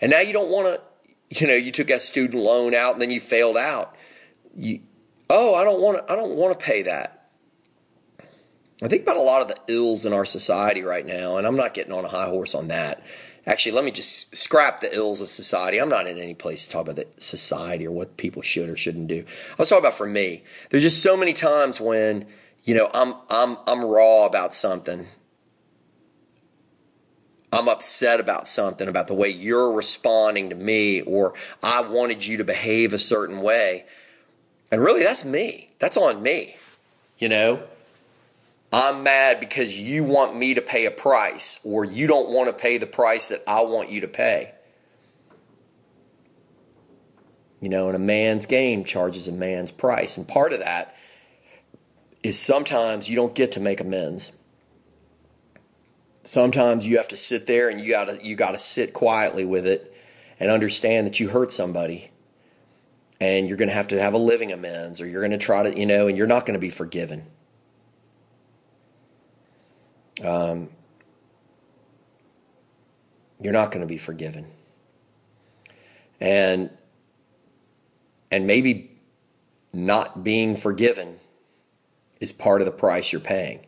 And 0.00 0.10
now 0.10 0.20
you 0.20 0.32
don't 0.32 0.48
want 0.48 0.68
to, 0.68 1.38
you 1.38 1.46
know, 1.46 1.54
you 1.54 1.72
took 1.72 1.90
a 1.90 2.00
student 2.00 2.42
loan 2.42 2.74
out 2.74 2.94
and 2.94 3.02
then 3.02 3.10
you 3.10 3.20
failed 3.20 3.58
out. 3.58 3.94
You, 4.56 4.80
oh, 5.28 5.54
I 5.54 5.62
don't 5.64 5.82
want 5.82 5.98
to, 5.98 6.10
I 6.10 6.16
don't 6.16 6.36
want 6.36 6.58
to 6.58 6.64
pay 6.64 6.84
that. 6.84 7.28
I 8.82 8.88
think 8.88 9.02
about 9.02 9.18
a 9.18 9.22
lot 9.22 9.42
of 9.42 9.48
the 9.48 9.58
ills 9.70 10.06
in 10.06 10.14
our 10.14 10.24
society 10.24 10.80
right 10.80 11.04
now, 11.04 11.36
and 11.36 11.46
I'm 11.46 11.56
not 11.56 11.74
getting 11.74 11.92
on 11.92 12.06
a 12.06 12.08
high 12.08 12.28
horse 12.30 12.54
on 12.54 12.68
that. 12.68 13.04
Actually, 13.50 13.72
let 13.72 13.84
me 13.84 13.90
just 13.90 14.34
scrap 14.36 14.80
the 14.80 14.94
ills 14.94 15.20
of 15.20 15.28
society. 15.28 15.78
I'm 15.78 15.88
not 15.88 16.06
in 16.06 16.18
any 16.18 16.34
place 16.34 16.66
to 16.66 16.72
talk 16.72 16.82
about 16.82 16.94
the 16.94 17.08
society 17.20 17.84
or 17.84 17.90
what 17.90 18.16
people 18.16 18.42
should 18.42 18.68
or 18.68 18.76
shouldn't 18.76 19.08
do. 19.08 19.24
I 19.26 19.54
was 19.58 19.68
talking 19.68 19.82
about 19.82 19.98
for 19.98 20.06
me. 20.06 20.44
There's 20.68 20.84
just 20.84 21.02
so 21.02 21.16
many 21.16 21.32
times 21.32 21.80
when, 21.80 22.28
you 22.62 22.76
know, 22.76 22.88
I'm 22.94 23.12
I'm 23.28 23.56
I'm 23.66 23.84
raw 23.84 24.26
about 24.26 24.54
something. 24.54 25.04
I'm 27.52 27.68
upset 27.68 28.20
about 28.20 28.46
something, 28.46 28.86
about 28.86 29.08
the 29.08 29.14
way 29.14 29.30
you're 29.30 29.72
responding 29.72 30.50
to 30.50 30.54
me, 30.54 31.00
or 31.00 31.34
I 31.60 31.80
wanted 31.80 32.24
you 32.24 32.36
to 32.36 32.44
behave 32.44 32.92
a 32.92 33.00
certain 33.00 33.40
way. 33.40 33.84
And 34.70 34.80
really, 34.80 35.02
that's 35.02 35.24
me. 35.24 35.70
That's 35.80 35.96
on 35.96 36.22
me. 36.22 36.54
You 37.18 37.28
know, 37.28 37.64
I'm 38.72 39.02
mad 39.02 39.40
because 39.40 39.76
you 39.76 40.04
want 40.04 40.36
me 40.36 40.54
to 40.54 40.62
pay 40.62 40.86
a 40.86 40.92
price 40.92 41.58
or 41.64 41.84
you 41.84 42.06
don't 42.06 42.30
want 42.30 42.48
to 42.48 42.52
pay 42.52 42.78
the 42.78 42.86
price 42.86 43.30
that 43.30 43.42
I 43.46 43.62
want 43.62 43.90
you 43.90 44.02
to 44.02 44.08
pay. 44.08 44.52
You 47.60 47.68
know, 47.68 47.88
and 47.88 47.96
a 47.96 48.00
man's 48.00 48.46
game 48.46 48.84
charges 48.84 49.26
a 49.26 49.32
man's 49.32 49.72
price. 49.72 50.16
And 50.16 50.26
part 50.26 50.52
of 50.52 50.60
that 50.60 50.94
is 52.22 52.38
sometimes 52.38 53.08
you 53.08 53.16
don't 53.16 53.34
get 53.34 53.52
to 53.52 53.60
make 53.60 53.80
amends. 53.80 54.32
Sometimes 56.22 56.86
you 56.86 56.96
have 56.98 57.08
to 57.08 57.16
sit 57.16 57.46
there 57.46 57.68
and 57.68 57.80
you 57.80 57.90
gotta 57.90 58.24
you 58.24 58.36
gotta 58.36 58.58
sit 58.58 58.92
quietly 58.92 59.44
with 59.44 59.66
it 59.66 59.92
and 60.38 60.50
understand 60.50 61.06
that 61.06 61.18
you 61.18 61.28
hurt 61.28 61.50
somebody. 61.50 62.12
And 63.20 63.48
you're 63.48 63.56
gonna 63.56 63.72
have 63.72 63.88
to 63.88 64.00
have 64.00 64.14
a 64.14 64.18
living 64.18 64.52
amends 64.52 65.00
or 65.00 65.06
you're 65.06 65.22
gonna 65.22 65.38
try 65.38 65.64
to, 65.64 65.76
you 65.76 65.86
know, 65.86 66.06
and 66.06 66.16
you're 66.16 66.28
not 66.28 66.46
gonna 66.46 66.60
be 66.60 66.70
forgiven 66.70 67.26
um, 70.24 70.68
you're 73.40 73.52
not 73.52 73.70
going 73.70 73.80
to 73.80 73.86
be 73.86 73.98
forgiven. 73.98 74.46
And 76.20 76.70
and 78.30 78.46
maybe 78.46 78.90
not 79.72 80.22
being 80.22 80.56
forgiven 80.56 81.18
is 82.20 82.32
part 82.32 82.60
of 82.60 82.66
the 82.66 82.72
price 82.72 83.12
you're 83.12 83.20
paying. 83.20 83.66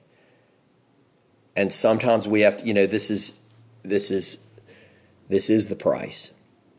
And 1.56 1.72
sometimes 1.72 2.28
we 2.28 2.42
have 2.42 2.58
to, 2.58 2.66
you 2.66 2.74
know, 2.74 2.86
this 2.86 3.10
is 3.10 3.40
this 3.82 4.10
is 4.10 4.44
this 5.28 5.50
is 5.50 5.68
the 5.68 5.76
price. 5.76 6.32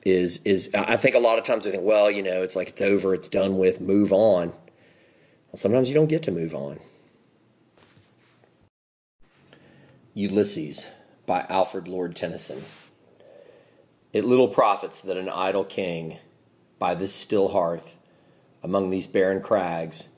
Is 0.06 0.42
is 0.44 0.70
I 0.74 0.98
think 0.98 1.16
a 1.16 1.20
lot 1.20 1.38
of 1.38 1.46
times 1.46 1.66
I 1.66 1.72
think, 1.72 1.84
well, 1.84 2.12
you 2.12 2.24
know, 2.24 2.44
it's 2.44 2.56
like 2.56 2.70
it's 2.70 2.82
over, 2.82 3.14
it's 3.14 3.30
done 3.30 3.58
with, 3.58 3.82
move 3.82 4.12
on. 4.12 4.50
Well, 4.50 5.56
sometimes 5.56 5.88
you 5.88 5.96
don't 5.96 6.10
get 6.10 6.24
to 6.24 6.32
move 6.32 6.54
on. 6.54 6.80
Ulysses 10.14 10.88
by 11.26 11.46
Alfred 11.50 11.88
Lord 11.88 12.16
Tennyson. 12.16 12.64
It 14.12 14.26
little 14.26 14.48
profits 14.48 15.02
that 15.02 15.18
an 15.18 15.30
idle 15.30 15.66
king, 15.66 16.20
by 16.78 16.94
this 16.94 17.14
still 17.14 17.50
hearth, 17.50 17.98
among 18.62 18.90
these 18.90 19.08
barren 19.08 19.42
crags, 19.42 20.10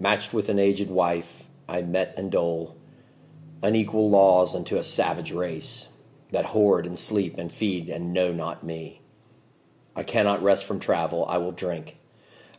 matched 0.00 0.32
with 0.32 0.48
an 0.48 0.58
aged 0.58 0.90
wife, 0.90 1.44
I 1.68 1.82
met 1.82 2.14
and 2.16 2.32
dole 2.32 2.76
unequal 3.64 4.10
laws 4.10 4.54
unto 4.54 4.76
a 4.76 4.82
savage 4.82 5.32
race 5.32 5.88
that 6.30 6.46
hoard 6.46 6.84
and 6.84 6.98
sleep 6.98 7.38
and 7.38 7.50
feed 7.50 7.88
and 7.88 8.12
know 8.12 8.30
not 8.30 8.62
me. 8.62 9.00
I 9.96 10.02
cannot 10.02 10.42
rest 10.42 10.66
from 10.66 10.80
travel, 10.80 11.24
I 11.26 11.38
will 11.38 11.52
drink. 11.52 11.96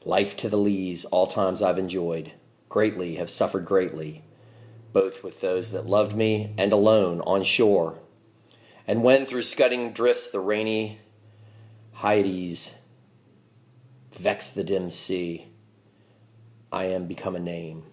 Life 0.04 0.36
to 0.38 0.50
the 0.50 0.58
lees, 0.58 1.06
all 1.06 1.28
times 1.28 1.62
I've 1.62 1.78
enjoyed, 1.78 2.32
greatly 2.70 3.16
have 3.16 3.30
suffered 3.30 3.66
greatly, 3.66 4.24
both 4.96 5.26
with 5.26 5.42
those 5.42 5.72
that 5.72 5.86
loved 5.86 6.16
me 6.16 6.54
and 6.58 6.72
alone 6.72 7.20
on 7.28 7.44
shore. 7.44 8.00
And 8.88 9.04
when 9.04 9.26
through 9.26 9.44
scudding 9.44 9.92
drifts 9.92 10.30
the 10.30 10.40
rainy 10.40 11.00
Hyades 11.96 12.76
vex 14.14 14.48
the 14.48 14.64
dim 14.64 14.90
sea, 14.90 15.48
I 16.72 16.86
am 16.86 17.08
become 17.08 17.36
a 17.36 17.42
name. 17.42 17.84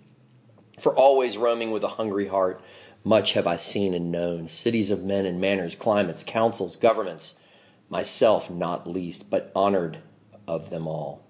For 0.79 0.95
always 0.95 1.37
roaming 1.37 1.73
with 1.73 1.83
a 1.83 1.89
hungry 1.89 2.29
heart, 2.29 2.63
much 3.03 3.33
have 3.33 3.49
I 3.49 3.57
seen 3.57 3.95
and 3.95 4.13
known 4.13 4.47
cities 4.47 4.89
of 4.89 5.03
men 5.03 5.27
and 5.27 5.41
manners, 5.41 5.75
climates, 5.75 6.23
councils, 6.23 6.77
governments, 6.77 7.35
myself 7.91 8.49
not 8.49 8.87
least, 8.87 9.29
but 9.29 9.51
honored 9.57 9.99
of 10.47 10.71
them 10.71 10.87
all, 10.87 11.27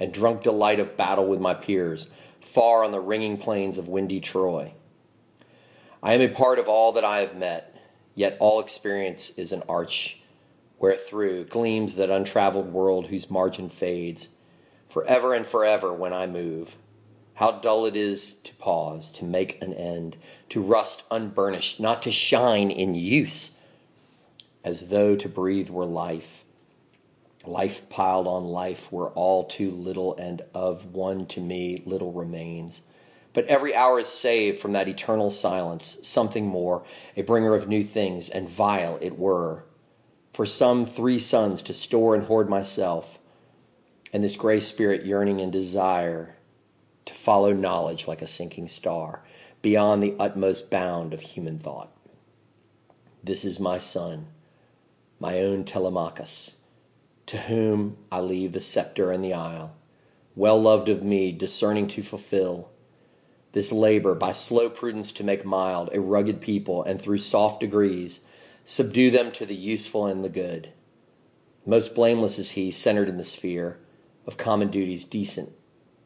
and 0.00 0.10
drunk 0.10 0.42
delight 0.42 0.80
of 0.80 0.96
battle 0.96 1.26
with 1.26 1.38
my 1.38 1.52
peers, 1.52 2.08
far 2.40 2.82
on 2.82 2.92
the 2.92 3.00
ringing 3.00 3.36
plains 3.36 3.76
of 3.76 3.88
windy 3.88 4.18
Troy. 4.18 4.72
I 6.02 6.14
am 6.14 6.20
a 6.20 6.28
part 6.28 6.58
of 6.58 6.68
all 6.68 6.90
that 6.92 7.04
I 7.04 7.20
have 7.20 7.36
met, 7.36 7.76
yet 8.16 8.36
all 8.40 8.58
experience 8.58 9.30
is 9.38 9.52
an 9.52 9.62
arch 9.68 10.20
wherethrough 10.80 11.48
gleams 11.48 11.94
that 11.94 12.10
untraveled 12.10 12.72
world 12.72 13.06
whose 13.06 13.30
margin 13.30 13.68
fades 13.68 14.30
forever 14.88 15.32
and 15.32 15.46
forever 15.46 15.92
when 15.92 16.12
I 16.12 16.26
move. 16.26 16.74
How 17.34 17.52
dull 17.52 17.86
it 17.86 17.94
is 17.94 18.34
to 18.34 18.54
pause, 18.56 19.10
to 19.10 19.24
make 19.24 19.62
an 19.62 19.72
end, 19.72 20.16
to 20.48 20.60
rust 20.60 21.04
unburnished, 21.08 21.78
not 21.78 22.02
to 22.02 22.10
shine 22.10 22.72
in 22.72 22.96
use, 22.96 23.56
as 24.64 24.88
though 24.88 25.14
to 25.14 25.28
breathe 25.28 25.70
were 25.70 25.86
life. 25.86 26.42
Life 27.46 27.88
piled 27.88 28.26
on 28.26 28.44
life 28.44 28.92
were 28.92 29.10
all 29.10 29.44
too 29.44 29.70
little, 29.70 30.16
and 30.16 30.42
of 30.52 30.94
one 30.94 31.26
to 31.26 31.40
me 31.40 31.80
little 31.86 32.12
remains. 32.12 32.82
But 33.32 33.46
every 33.46 33.74
hour 33.74 33.98
is 33.98 34.08
saved 34.08 34.58
from 34.58 34.72
that 34.72 34.88
eternal 34.88 35.30
silence, 35.30 35.98
something 36.02 36.46
more, 36.46 36.84
a 37.16 37.22
bringer 37.22 37.54
of 37.54 37.68
new 37.68 37.82
things, 37.82 38.28
and 38.28 38.48
vile 38.48 38.98
it 39.00 39.18
were. 39.18 39.64
For 40.32 40.44
some 40.44 40.84
three 40.84 41.18
suns 41.18 41.62
to 41.62 41.74
store 41.74 42.14
and 42.14 42.24
hoard 42.24 42.48
myself, 42.48 43.18
and 44.12 44.22
this 44.22 44.36
gray 44.36 44.60
spirit 44.60 45.06
yearning 45.06 45.40
and 45.40 45.50
desire 45.50 46.36
to 47.06 47.14
follow 47.14 47.52
knowledge 47.52 48.06
like 48.06 48.22
a 48.22 48.26
sinking 48.26 48.68
star, 48.68 49.22
beyond 49.62 50.02
the 50.02 50.14
utmost 50.18 50.70
bound 50.70 51.14
of 51.14 51.20
human 51.20 51.58
thought. 51.58 51.90
This 53.24 53.44
is 53.44 53.58
my 53.58 53.78
son, 53.78 54.26
my 55.18 55.38
own 55.40 55.64
Telemachus, 55.64 56.56
to 57.26 57.38
whom 57.38 57.96
I 58.10 58.20
leave 58.20 58.52
the 58.52 58.60
scepter 58.60 59.12
and 59.12 59.24
the 59.24 59.32
isle, 59.32 59.74
well 60.34 60.60
loved 60.60 60.88
of 60.88 61.02
me, 61.02 61.32
discerning 61.32 61.86
to 61.88 62.02
fulfill 62.02 62.71
this 63.52 63.70
labor 63.70 64.14
by 64.14 64.32
slow 64.32 64.70
prudence 64.70 65.12
to 65.12 65.24
make 65.24 65.44
mild 65.44 65.90
a 65.92 66.00
rugged 66.00 66.40
people, 66.40 66.82
and 66.82 67.00
through 67.00 67.18
soft 67.18 67.60
degrees 67.60 68.20
subdue 68.64 69.10
them 69.10 69.30
to 69.32 69.44
the 69.44 69.54
useful 69.54 70.06
and 70.06 70.24
the 70.24 70.28
good. 70.28 70.72
Most 71.64 71.94
blameless 71.94 72.38
is 72.38 72.52
he, 72.52 72.70
centered 72.70 73.08
in 73.08 73.18
the 73.18 73.24
sphere 73.24 73.78
of 74.26 74.36
common 74.36 74.68
duties, 74.68 75.04
decent 75.04 75.50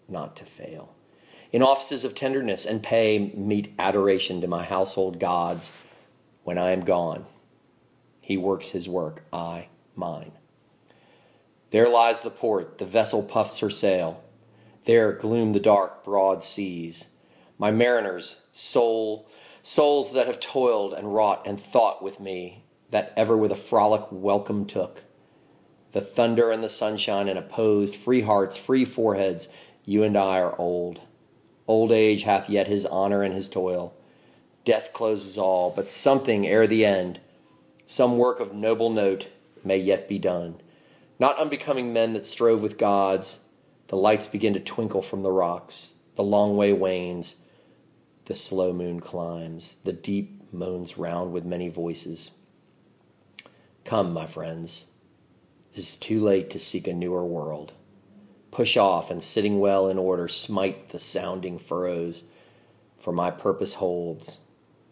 not 0.09 0.37
to 0.37 0.45
fail. 0.45 0.95
In 1.53 1.63
offices 1.63 2.05
of 2.05 2.15
tenderness 2.15 2.67
and 2.67 2.83
pay, 2.83 3.33
meet 3.35 3.73
adoration 3.79 4.41
to 4.41 4.49
my 4.49 4.65
household 4.65 5.21
gods 5.21 5.73
when 6.43 6.59
I 6.59 6.73
am 6.73 6.81
gone. 6.81 7.27
He 8.21 8.37
works 8.37 8.71
his 8.71 8.89
work, 8.89 9.25
I 9.33 9.69
mine. 9.95 10.33
There 11.71 11.89
lies 11.89 12.21
the 12.21 12.31
port, 12.31 12.79
the 12.79 12.87
vessel 12.87 13.23
puffs 13.23 13.59
her 13.61 13.71
sail. 13.71 14.23
There 14.85 15.13
gloom 15.13 15.53
the 15.53 15.61
dark, 15.61 16.05
broad 16.05 16.43
seas 16.43 17.09
my 17.59 17.71
mariners, 17.71 18.43
soul, 18.53 19.29
souls 19.63 20.13
that 20.13 20.27
have 20.27 20.41
toiled 20.41 20.93
and 20.95 21.15
wrought 21.15 21.47
and 21.47 21.61
thought 21.61 22.03
with 22.03 22.21
me, 22.21 22.65
that 22.91 23.13
ever 23.17 23.37
with 23.37 23.51
a 23.51 23.57
frolic 23.57 24.03
welcome 24.11 24.65
took. 24.65 25.03
The 25.93 26.01
thunder 26.01 26.51
and 26.51 26.63
the 26.63 26.69
sunshine 26.69 27.29
and 27.29 27.39
opposed, 27.39 27.97
free 27.97 28.21
hearts, 28.21 28.57
free 28.57 28.85
foreheads, 28.85 29.49
you 29.85 30.03
and 30.03 30.17
I 30.17 30.41
are 30.41 30.59
old. 30.59 31.01
Old 31.67 31.91
age 31.91 32.23
hath 32.25 32.49
yet 32.49 32.69
his 32.69 32.85
honor 32.87 33.23
and 33.23 33.35
his 33.35 33.49
toil. 33.49 33.95
Death 34.65 34.93
closes 34.93 35.39
all, 35.39 35.73
but 35.75 35.89
something 35.89 36.47
ere 36.47 36.67
the 36.67 36.85
end, 36.85 37.21
some 37.87 38.19
work 38.19 38.41
of 38.41 38.53
noble 38.53 38.91
note 38.91 39.29
may 39.65 39.79
yet 39.79 40.09
be 40.09 40.19
done. 40.19 40.61
Not 41.21 41.39
unbecoming 41.39 41.93
men 41.93 42.13
that 42.15 42.27
strove 42.27 42.61
with 42.61 42.79
gods, 42.79 43.41
the 43.87 43.97
lights 43.97 44.27
begin 44.27 44.53
to 44.55 44.61
twinkle 44.61 45.03
from 45.03 45.23
the 45.23 45.31
rocks, 45.31 45.95
the 46.17 46.25
long 46.25 46.57
way 46.57 46.73
wanes, 46.73 47.37
the 48.27 48.35
slow 48.35 48.73
moon 48.73 49.01
climbs, 49.01 49.77
the 49.85 49.93
deep 49.93 50.53
moans 50.53 50.99
round 50.99 51.33
with 51.33 51.45
many 51.45 51.69
voices. 51.69 52.33
Come, 53.85 54.13
my 54.13 54.27
friends, 54.27 54.87
it 55.73 55.79
is 55.79 55.97
too 55.97 56.21
late 56.21 56.51
to 56.51 56.59
seek 56.59 56.89
a 56.89 56.93
newer 56.93 57.25
world. 57.25 57.73
Push 58.51 58.77
off 58.77 59.11
and 59.13 59.23
sitting 59.23 59.61
well 59.61 59.89
in 59.89 59.97
order, 59.97 60.27
smite 60.27 60.89
the 60.89 60.99
sounding 60.99 61.59
furrows, 61.59 62.25
for 62.99 63.13
my 63.13 63.31
purpose 63.31 63.75
holds 63.75 64.39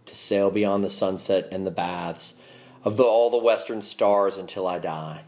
to 0.06 0.14
sail 0.14 0.50
beyond 0.50 0.84
the 0.84 0.90
sunset 0.90 1.48
and 1.50 1.66
the 1.66 1.72
baths 1.72 2.34
of 2.84 2.96
the, 2.96 3.02
all 3.02 3.30
the 3.30 3.38
western 3.38 3.82
stars 3.82 4.36
until 4.36 4.66
I 4.66 4.78
die. 4.78 5.24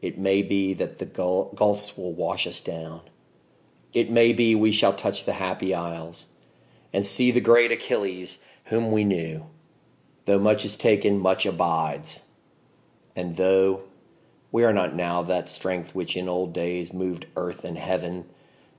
It 0.00 0.18
may 0.18 0.42
be 0.42 0.74
that 0.74 0.98
the 0.98 1.06
gulfs 1.06 1.96
will 1.96 2.12
wash 2.12 2.46
us 2.46 2.60
down. 2.60 3.00
It 3.92 4.10
may 4.10 4.32
be 4.32 4.54
we 4.54 4.70
shall 4.70 4.92
touch 4.92 5.24
the 5.24 5.32
happy 5.32 5.74
isles 5.74 6.26
and 6.94 7.04
see 7.04 7.32
the 7.32 7.40
great 7.40 7.72
Achilles, 7.72 8.38
whom 8.66 8.92
we 8.92 9.02
knew. 9.02 9.44
Though 10.26 10.38
much 10.38 10.64
is 10.64 10.76
taken, 10.76 11.18
much 11.18 11.44
abides. 11.44 12.22
And 13.16 13.36
though 13.36 13.82
we 14.52 14.62
are 14.62 14.72
not 14.72 14.94
now 14.94 15.22
that 15.22 15.48
strength 15.48 15.92
which 15.92 16.16
in 16.16 16.28
old 16.28 16.54
days 16.54 16.92
moved 16.92 17.26
earth 17.36 17.64
and 17.64 17.76
heaven, 17.76 18.26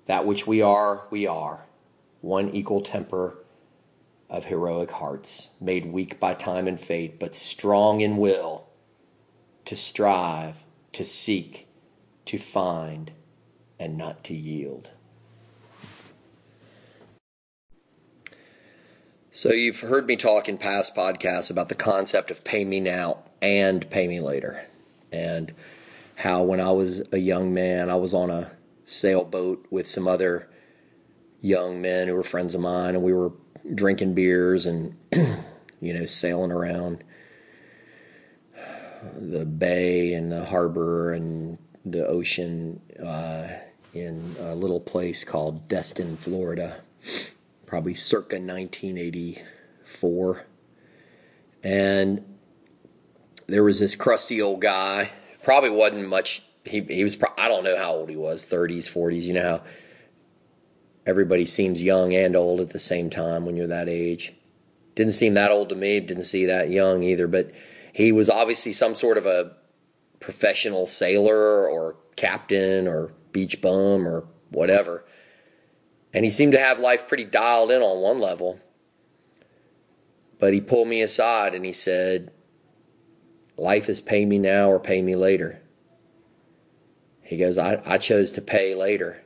that 0.05 0.25
which 0.25 0.47
we 0.47 0.61
are, 0.61 1.03
we 1.11 1.27
are, 1.27 1.65
one 2.21 2.49
equal 2.51 2.79
temper 2.79 3.37
of 4.29 4.45
heroic 4.45 4.91
hearts, 4.91 5.49
made 5.59 5.91
weak 5.91 6.17
by 6.17 6.33
time 6.33 6.67
and 6.67 6.79
fate, 6.79 7.19
but 7.19 7.35
strong 7.35 7.99
in 7.99 8.15
will 8.15 8.65
to 9.65 9.75
strive, 9.75 10.63
to 10.93 11.03
seek, 11.03 11.67
to 12.23 12.37
find, 12.37 13.11
and 13.77 13.97
not 13.97 14.23
to 14.23 14.33
yield. 14.33 14.91
So, 19.35 19.51
you've 19.51 19.81
heard 19.81 20.07
me 20.07 20.15
talk 20.15 20.47
in 20.47 20.57
past 20.57 20.95
podcasts 20.95 21.51
about 21.51 21.67
the 21.67 21.75
concept 21.75 22.31
of 22.31 22.45
pay 22.45 22.63
me 22.63 22.79
now 22.79 23.17
and 23.41 23.87
pay 23.89 24.07
me 24.07 24.21
later. 24.21 24.65
And 25.11 25.51
how, 26.15 26.43
when 26.43 26.61
I 26.61 26.71
was 26.71 27.03
a 27.11 27.17
young 27.17 27.53
man, 27.53 27.89
I 27.89 27.95
was 27.95 28.13
on 28.13 28.29
a 28.29 28.53
sailboat 28.85 29.65
with 29.69 29.89
some 29.89 30.07
other 30.07 30.47
young 31.41 31.81
men 31.81 32.07
who 32.07 32.13
were 32.13 32.23
friends 32.23 32.55
of 32.55 32.61
mine, 32.61 32.95
and 32.95 33.03
we 33.03 33.11
were 33.11 33.33
drinking 33.73 34.13
beers 34.13 34.65
and, 34.65 34.95
you 35.81 35.93
know, 35.93 36.05
sailing 36.05 36.53
around 36.53 37.03
the 39.19 39.45
bay 39.45 40.13
and 40.13 40.31
the 40.31 40.45
harbor 40.45 41.11
and 41.11 41.57
the 41.83 42.07
ocean 42.07 42.79
uh, 43.03 43.49
in 43.93 44.37
a 44.39 44.55
little 44.55 44.79
place 44.79 45.25
called 45.25 45.67
Destin, 45.67 46.15
Florida 46.15 46.77
probably 47.65 47.93
circa 47.93 48.35
1984. 48.35 50.45
And 51.63 52.35
there 53.47 53.63
was 53.63 53.79
this 53.79 53.95
crusty 53.95 54.41
old 54.41 54.61
guy, 54.61 55.11
probably 55.43 55.69
wasn't 55.69 56.07
much, 56.07 56.43
he, 56.63 56.81
he 56.81 57.03
was, 57.03 57.17
I 57.37 57.47
don't 57.47 57.63
know 57.63 57.77
how 57.77 57.93
old 57.93 58.09
he 58.09 58.15
was, 58.15 58.45
30s, 58.45 58.91
40s. 58.91 59.23
You 59.23 59.33
know 59.33 59.43
how 59.43 59.61
everybody 61.05 61.45
seems 61.45 61.83
young 61.83 62.13
and 62.13 62.35
old 62.35 62.61
at 62.61 62.71
the 62.71 62.79
same 62.79 63.09
time 63.09 63.45
when 63.45 63.57
you're 63.57 63.67
that 63.67 63.89
age. 63.89 64.33
Didn't 64.95 65.13
seem 65.13 65.33
that 65.35 65.51
old 65.51 65.69
to 65.69 65.75
me, 65.75 65.99
didn't 65.99 66.25
see 66.25 66.45
that 66.45 66.69
young 66.69 67.03
either, 67.03 67.27
but 67.27 67.51
he 67.93 68.11
was 68.11 68.29
obviously 68.29 68.71
some 68.71 68.95
sort 68.95 69.17
of 69.17 69.25
a 69.25 69.51
professional 70.19 70.87
sailor 70.87 71.69
or 71.69 71.97
captain 72.15 72.87
or 72.87 73.11
beach 73.31 73.61
bum 73.61 74.07
or 74.07 74.25
whatever. 74.49 75.05
And 76.15 76.23
he 76.23 76.31
seemed 76.31 76.53
to 76.53 76.59
have 76.59 76.79
life 76.79 77.09
pretty 77.09 77.25
dialed 77.25 77.71
in 77.71 77.81
on 77.81 78.01
one 78.01 78.21
level. 78.21 78.57
But 80.39 80.53
he 80.53 80.61
pulled 80.61 80.87
me 80.87 81.01
aside 81.01 81.53
and 81.53 81.65
he 81.65 81.73
said, 81.73 82.31
Life 83.57 83.89
is 83.89 83.99
pay 83.99 84.25
me 84.25 84.39
now 84.39 84.71
or 84.71 84.79
pay 84.79 85.01
me 85.01 85.17
later. 85.17 85.61
He 87.21 87.35
goes, 87.35 87.57
I, 87.57 87.81
I 87.85 87.97
chose 87.97 88.31
to 88.33 88.41
pay 88.41 88.75
later 88.75 89.21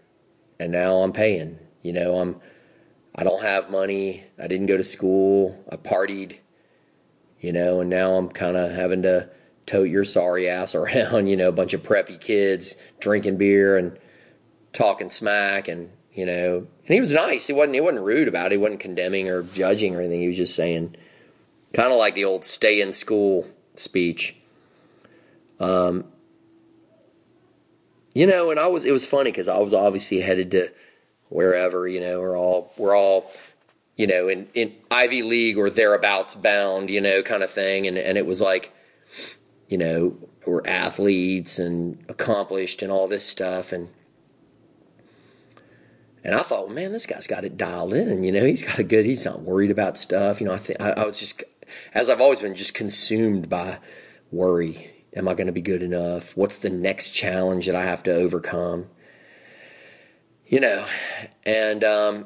and 0.60 0.71
now 0.71 0.97
I'm 0.97 1.13
paying. 1.13 1.60
You 1.84 1.93
know, 1.93 2.19
I'm 2.19 2.41
I 3.15 3.23
don't 3.23 3.43
have 3.43 3.69
money. 3.69 4.23
I 4.41 4.47
didn't 4.47 4.65
go 4.65 4.78
to 4.78 4.84
school. 4.84 5.63
I 5.71 5.75
partied, 5.75 6.38
you 7.39 7.54
know, 7.54 7.82
and 7.82 7.89
now 7.91 8.15
I'm 8.15 8.30
kind 8.30 8.58
of 8.58 8.71
having 8.71 9.04
to 9.04 9.30
tote 9.67 9.89
your 9.89 10.06
sorry 10.06 10.49
ass 10.49 10.73
around, 10.75 11.28
you 11.28 11.38
know, 11.38 11.49
a 11.49 11.52
bunch 11.52 11.73
of 11.73 11.84
preppy 11.84 12.19
kids 12.19 12.75
drinking 12.99 13.38
beer 13.38 13.78
and 13.78 13.99
talking 14.73 15.12
smack 15.12 15.67
and 15.67 15.91
you 16.20 16.26
know. 16.26 16.58
And 16.58 16.94
he 16.94 17.00
was 17.00 17.12
nice. 17.12 17.48
He 17.48 17.54
wasn't 17.54 17.76
he 17.76 17.82
wasn't 17.82 18.04
rude 18.04 18.28
about 18.28 18.48
it. 18.48 18.52
He 18.52 18.58
wasn't 18.58 18.82
condemning 18.82 19.30
or 19.30 19.44
judging 19.44 19.96
or 19.96 20.02
anything. 20.02 20.22
He 20.22 20.28
was 20.28 20.38
just 20.38 20.56
saying, 20.56 20.96
kind 21.74 21.92
of 21.92 21.98
like 21.98 22.14
the 22.14 22.26
old 22.26 22.44
"stay 22.44 22.82
in 22.82 22.92
school" 22.92 23.48
speech. 23.76 24.36
Um, 25.62 26.06
you 28.14 28.28
know, 28.28 28.52
and 28.52 28.60
I 28.60 28.68
was 28.68 28.84
it 28.84 28.92
was 28.92 29.06
funny 29.06 29.32
because 29.32 29.48
I 29.48 29.60
was 29.60 29.74
obviously 29.74 30.20
headed 30.20 30.52
to 30.52 30.70
wherever. 31.30 31.88
You 31.88 32.02
know, 32.02 32.20
we're 32.20 32.38
all 32.38 32.74
we're 32.78 32.98
all 32.98 33.32
you 33.96 34.08
know 34.08 34.28
in 34.28 34.50
in 34.54 34.76
Ivy 34.92 35.24
League 35.24 35.58
or 35.58 35.70
thereabouts 35.70 36.36
bound. 36.36 36.90
You 36.90 37.00
know, 37.00 37.24
kind 37.24 37.44
of 37.44 37.50
thing. 37.50 37.88
And 37.88 37.98
and 37.98 38.18
it 38.18 38.26
was 38.26 38.42
like, 38.42 38.74
you 39.70 39.78
know, 39.78 40.18
we're 40.46 40.68
athletes 40.68 41.60
and 41.60 42.04
accomplished 42.10 42.82
and 42.82 42.92
all 42.92 43.08
this 43.08 43.26
stuff 43.26 43.72
and 43.72 43.88
and 46.24 46.36
I 46.36 46.40
thought, 46.40 46.68
well, 46.68 46.76
man, 46.76 46.92
this 46.92 47.06
guy's 47.06 47.28
got 47.28 47.46
it 47.46 47.58
dialed 47.58 47.94
in. 47.94 48.24
You 48.24 48.32
know, 48.32 48.46
he's 48.46 48.64
got 48.64 48.80
a 48.80 48.84
good. 48.84 49.06
He's 49.06 49.26
not 49.26 49.42
worried 49.42 49.72
about 49.72 49.98
stuff. 49.98 50.42
You 50.42 50.48
know, 50.48 50.54
I 50.54 50.58
think 50.58 50.82
I, 50.82 50.92
I 50.92 51.06
was 51.06 51.20
just, 51.20 51.44
as 51.94 52.10
I've 52.10 52.22
always 52.22 52.42
been, 52.42 52.56
just 52.56 52.74
consumed 52.74 53.50
by 53.50 53.80
worry. 54.32 54.92
Am 55.16 55.28
I 55.28 55.34
going 55.34 55.48
to 55.48 55.54
be 55.54 55.62
good 55.62 55.82
enough? 55.82 56.38
What's 56.38 56.58
the 56.58 56.70
next 56.70 57.10
challenge 57.10 57.66
that 57.66 57.76
I 57.76 57.84
have 57.84 58.04
to 58.04 58.14
overcome? 58.14 58.88
You 60.46 60.60
know, 60.60 60.86
and 61.44 61.84
um, 61.84 62.26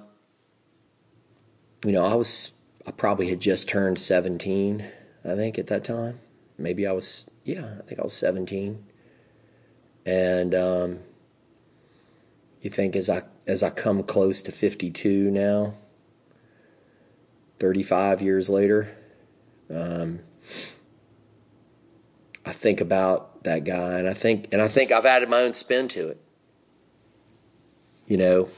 you 1.86 1.92
know, 1.92 2.06
I 2.06 2.16
was, 2.16 2.54
I 2.88 2.92
probably 2.92 3.30
had 3.30 3.40
just 3.40 3.70
turned 3.70 4.00
seventeen. 4.00 4.86
I 5.26 5.36
think 5.36 5.58
at 5.58 5.68
that 5.68 5.84
time, 5.84 6.20
maybe 6.58 6.86
I 6.86 6.92
was, 6.92 7.30
yeah, 7.46 7.76
I 7.80 7.82
think 7.84 8.00
I 8.00 8.04
was 8.04 8.14
seventeen, 8.14 8.86
and 10.06 10.54
um, 10.56 11.00
you 12.64 12.70
think 12.70 12.96
as 12.96 13.10
I 13.10 13.24
as 13.46 13.62
I 13.62 13.70
come 13.70 14.04
close 14.04 14.42
to 14.44 14.52
52 14.52 15.30
now, 15.30 15.74
35 17.60 18.22
years 18.22 18.50
later, 18.50 18.90
um, 19.70 20.22
I 22.46 22.54
think 22.54 22.80
about 22.80 23.44
that 23.44 23.66
guy 23.66 24.00
and 24.00 24.08
I 24.08 24.14
think 24.14 24.48
and 24.54 24.62
I 24.62 24.70
think 24.70 24.94
I've 24.94 25.06
added 25.06 25.30
my 25.30 25.42
own 25.42 25.52
spin 25.52 25.90
to 25.90 26.08
it. 26.08 26.22
You 28.08 28.16
know, 28.16 28.50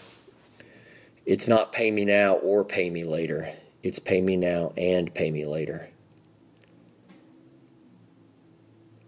it's 1.25 1.47
not 1.47 1.71
pay 1.71 1.89
me 1.89 2.05
now 2.05 2.35
or 2.35 2.63
pay 2.63 2.91
me 2.91 3.05
later. 3.05 3.51
It's 3.81 3.97
pay 3.97 4.21
me 4.21 4.37
now 4.37 4.71
and 4.77 5.11
pay 5.11 5.31
me 5.31 5.45
later. 5.45 5.89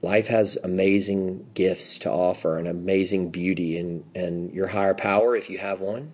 Life 0.01 0.27
has 0.27 0.57
amazing 0.63 1.47
gifts 1.53 1.97
to 1.99 2.12
offer 2.12 2.57
and 2.57 2.67
amazing 2.67 3.29
beauty 3.29 3.77
and, 3.77 4.03
and 4.15 4.53
your 4.53 4.67
higher 4.67 4.93
power 4.93 5.36
if 5.36 5.49
you 5.49 5.57
have 5.57 5.81
one 5.81 6.12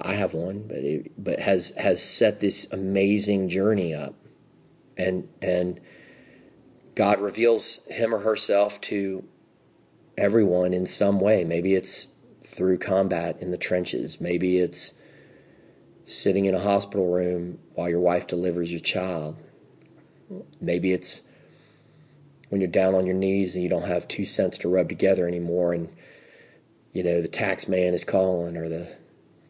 i 0.00 0.14
have 0.14 0.34
one 0.34 0.64
but 0.66 0.78
it, 0.78 1.12
but 1.22 1.38
has 1.40 1.72
has 1.76 2.02
set 2.02 2.40
this 2.40 2.70
amazing 2.72 3.48
journey 3.48 3.94
up. 3.94 4.14
And 4.96 5.28
and 5.40 5.80
god 6.94 7.20
reveals 7.20 7.86
him 7.86 8.14
or 8.14 8.18
herself 8.18 8.80
to 8.82 9.24
everyone 10.18 10.74
in 10.74 10.86
some 10.86 11.20
way. 11.20 11.44
Maybe 11.44 11.74
it's 11.74 12.08
through 12.44 12.78
combat 12.78 13.40
in 13.40 13.50
the 13.50 13.56
trenches. 13.56 14.20
Maybe 14.20 14.58
it's 14.58 14.94
sitting 16.04 16.44
in 16.44 16.54
a 16.54 16.60
hospital 16.60 17.10
room 17.10 17.58
while 17.74 17.88
your 17.88 18.00
wife 18.00 18.26
delivers 18.26 18.70
your 18.70 18.80
child. 18.80 19.36
Maybe 20.60 20.92
it's 20.92 21.22
when 22.52 22.60
you're 22.60 22.68
down 22.68 22.94
on 22.94 23.06
your 23.06 23.14
knees 23.14 23.54
and 23.54 23.62
you 23.62 23.70
don't 23.70 23.86
have 23.86 24.06
two 24.06 24.26
cents 24.26 24.58
to 24.58 24.68
rub 24.68 24.86
together 24.86 25.26
anymore 25.26 25.72
and 25.72 25.88
you 26.92 27.02
know 27.02 27.22
the 27.22 27.26
tax 27.26 27.66
man 27.66 27.94
is 27.94 28.04
calling 28.04 28.58
or 28.58 28.68
the 28.68 28.94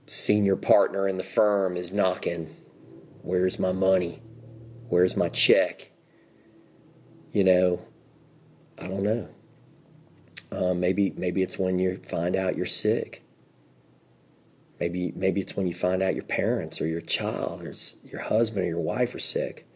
senior 0.07 0.55
partner 0.55 1.09
in 1.09 1.17
the 1.17 1.25
firm 1.25 1.77
is 1.77 1.91
knocking 1.91 2.55
where's 3.23 3.59
my 3.59 3.73
money? 3.73 4.23
Where's 4.89 5.17
my 5.17 5.29
check? 5.29 5.91
You 7.33 7.43
know 7.43 7.81
i 8.81 8.87
don't 8.87 9.03
know. 9.03 9.29
Uh, 10.53 10.73
maybe 10.73 11.13
maybe 11.17 11.43
it's 11.43 11.59
when 11.59 11.81
you 11.81 11.97
find 12.09 12.37
out 12.37 12.57
you're 12.57 12.67
sick. 12.67 13.25
Maybe 14.79 15.13
maybe 15.17 15.41
it's 15.41 15.57
when 15.57 15.67
you 15.67 15.75
find 15.75 16.05
out 16.05 16.15
your 16.15 16.23
parents 16.23 16.81
or 16.81 16.87
your 16.87 17.01
child 17.01 17.63
or 17.63 17.75
your 18.05 18.23
husband 18.23 18.65
or 18.65 18.69
your 18.69 18.81
wife 18.81 19.13
are 19.13 19.19
sick. 19.19 19.67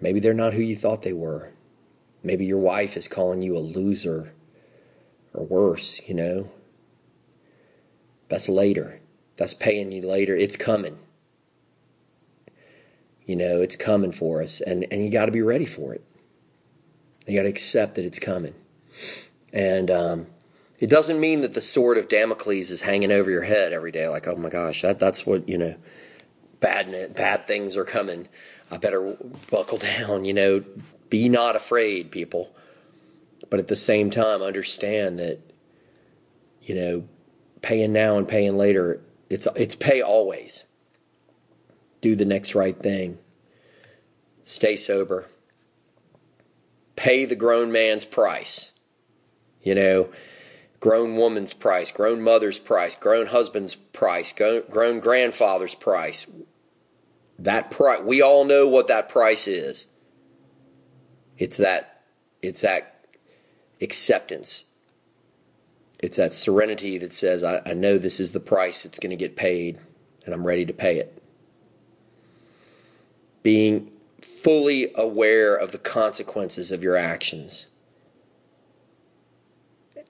Maybe 0.00 0.20
they're 0.20 0.32
not 0.32 0.54
who 0.54 0.62
you 0.62 0.74
thought 0.74 1.02
they 1.02 1.12
were 1.12 1.53
Maybe 2.24 2.46
your 2.46 2.58
wife 2.58 2.96
is 2.96 3.06
calling 3.06 3.42
you 3.42 3.56
a 3.56 3.60
loser 3.60 4.32
or 5.34 5.44
worse, 5.44 6.00
you 6.08 6.14
know. 6.14 6.50
That's 8.28 8.48
later. 8.48 9.00
That's 9.36 9.52
paying 9.52 9.92
you 9.92 10.02
later. 10.02 10.34
It's 10.34 10.56
coming. 10.56 10.98
You 13.26 13.36
know, 13.36 13.60
it's 13.60 13.76
coming 13.76 14.10
for 14.10 14.42
us, 14.42 14.60
and, 14.60 14.86
and 14.90 15.04
you 15.04 15.10
got 15.10 15.26
to 15.26 15.32
be 15.32 15.42
ready 15.42 15.66
for 15.66 15.94
it. 15.94 16.04
You 17.26 17.36
got 17.36 17.44
to 17.44 17.48
accept 17.48 17.94
that 17.94 18.04
it's 18.04 18.18
coming. 18.18 18.54
And 19.52 19.90
um, 19.90 20.26
it 20.78 20.88
doesn't 20.88 21.20
mean 21.20 21.42
that 21.42 21.54
the 21.54 21.60
sword 21.60 21.96
of 21.96 22.08
Damocles 22.08 22.70
is 22.70 22.82
hanging 22.82 23.12
over 23.12 23.30
your 23.30 23.42
head 23.42 23.72
every 23.72 23.92
day, 23.92 24.08
like, 24.08 24.26
oh 24.26 24.36
my 24.36 24.50
gosh, 24.50 24.82
that, 24.82 24.98
that's 24.98 25.24
what, 25.24 25.48
you 25.48 25.56
know, 25.56 25.74
bad, 26.60 27.14
bad 27.14 27.46
things 27.46 27.76
are 27.76 27.84
coming. 27.84 28.28
I 28.70 28.78
better 28.78 29.16
buckle 29.50 29.78
down, 29.98 30.24
you 30.24 30.34
know, 30.34 30.64
be 31.14 31.28
not 31.28 31.54
afraid, 31.54 32.10
people. 32.10 32.50
But 33.48 33.60
at 33.60 33.68
the 33.68 33.76
same 33.76 34.10
time, 34.10 34.42
understand 34.42 35.20
that, 35.20 35.38
you 36.60 36.74
know, 36.74 37.04
paying 37.62 37.92
now 37.92 38.18
and 38.18 38.26
paying 38.26 38.56
later, 38.56 39.00
it's 39.30 39.46
it's 39.54 39.76
pay 39.76 40.02
always. 40.02 40.64
do 42.04 42.16
the 42.16 42.24
next 42.24 42.54
right 42.54 42.78
thing, 42.78 43.16
stay 44.42 44.74
sober, 44.76 45.26
pay 46.96 47.24
the 47.24 47.36
grown 47.36 47.70
man's 47.70 48.04
price. 48.04 48.72
You 49.62 49.74
know, 49.76 50.08
grown 50.80 51.16
woman's 51.16 51.54
price, 51.54 51.92
grown 51.92 52.20
mother's 52.22 52.58
price, 52.58 52.96
grown 52.96 53.26
husband's 53.26 53.76
price, 53.76 54.34
grown 54.34 54.98
grandfather's 54.98 55.76
price. 55.76 56.26
That 57.38 57.70
price, 57.70 58.02
we 58.02 58.20
all 58.20 58.44
know 58.44 58.68
what 58.68 58.88
that 58.88 59.08
price 59.08 59.46
is. 59.46 59.86
It's 61.38 61.56
that, 61.58 62.02
it's 62.42 62.60
that 62.62 63.06
acceptance. 63.80 64.66
It's 65.98 66.16
that 66.16 66.32
serenity 66.32 66.98
that 66.98 67.12
says, 67.12 67.42
I, 67.42 67.62
I 67.64 67.74
know 67.74 67.98
this 67.98 68.20
is 68.20 68.32
the 68.32 68.40
price 68.40 68.82
that's 68.82 68.98
going 68.98 69.10
to 69.10 69.16
get 69.16 69.36
paid, 69.36 69.78
and 70.24 70.34
I'm 70.34 70.46
ready 70.46 70.66
to 70.66 70.72
pay 70.72 70.98
it. 70.98 71.22
Being 73.42 73.90
fully 74.20 74.92
aware 74.94 75.54
of 75.56 75.72
the 75.72 75.78
consequences 75.78 76.72
of 76.72 76.82
your 76.82 76.96
actions. 76.96 77.66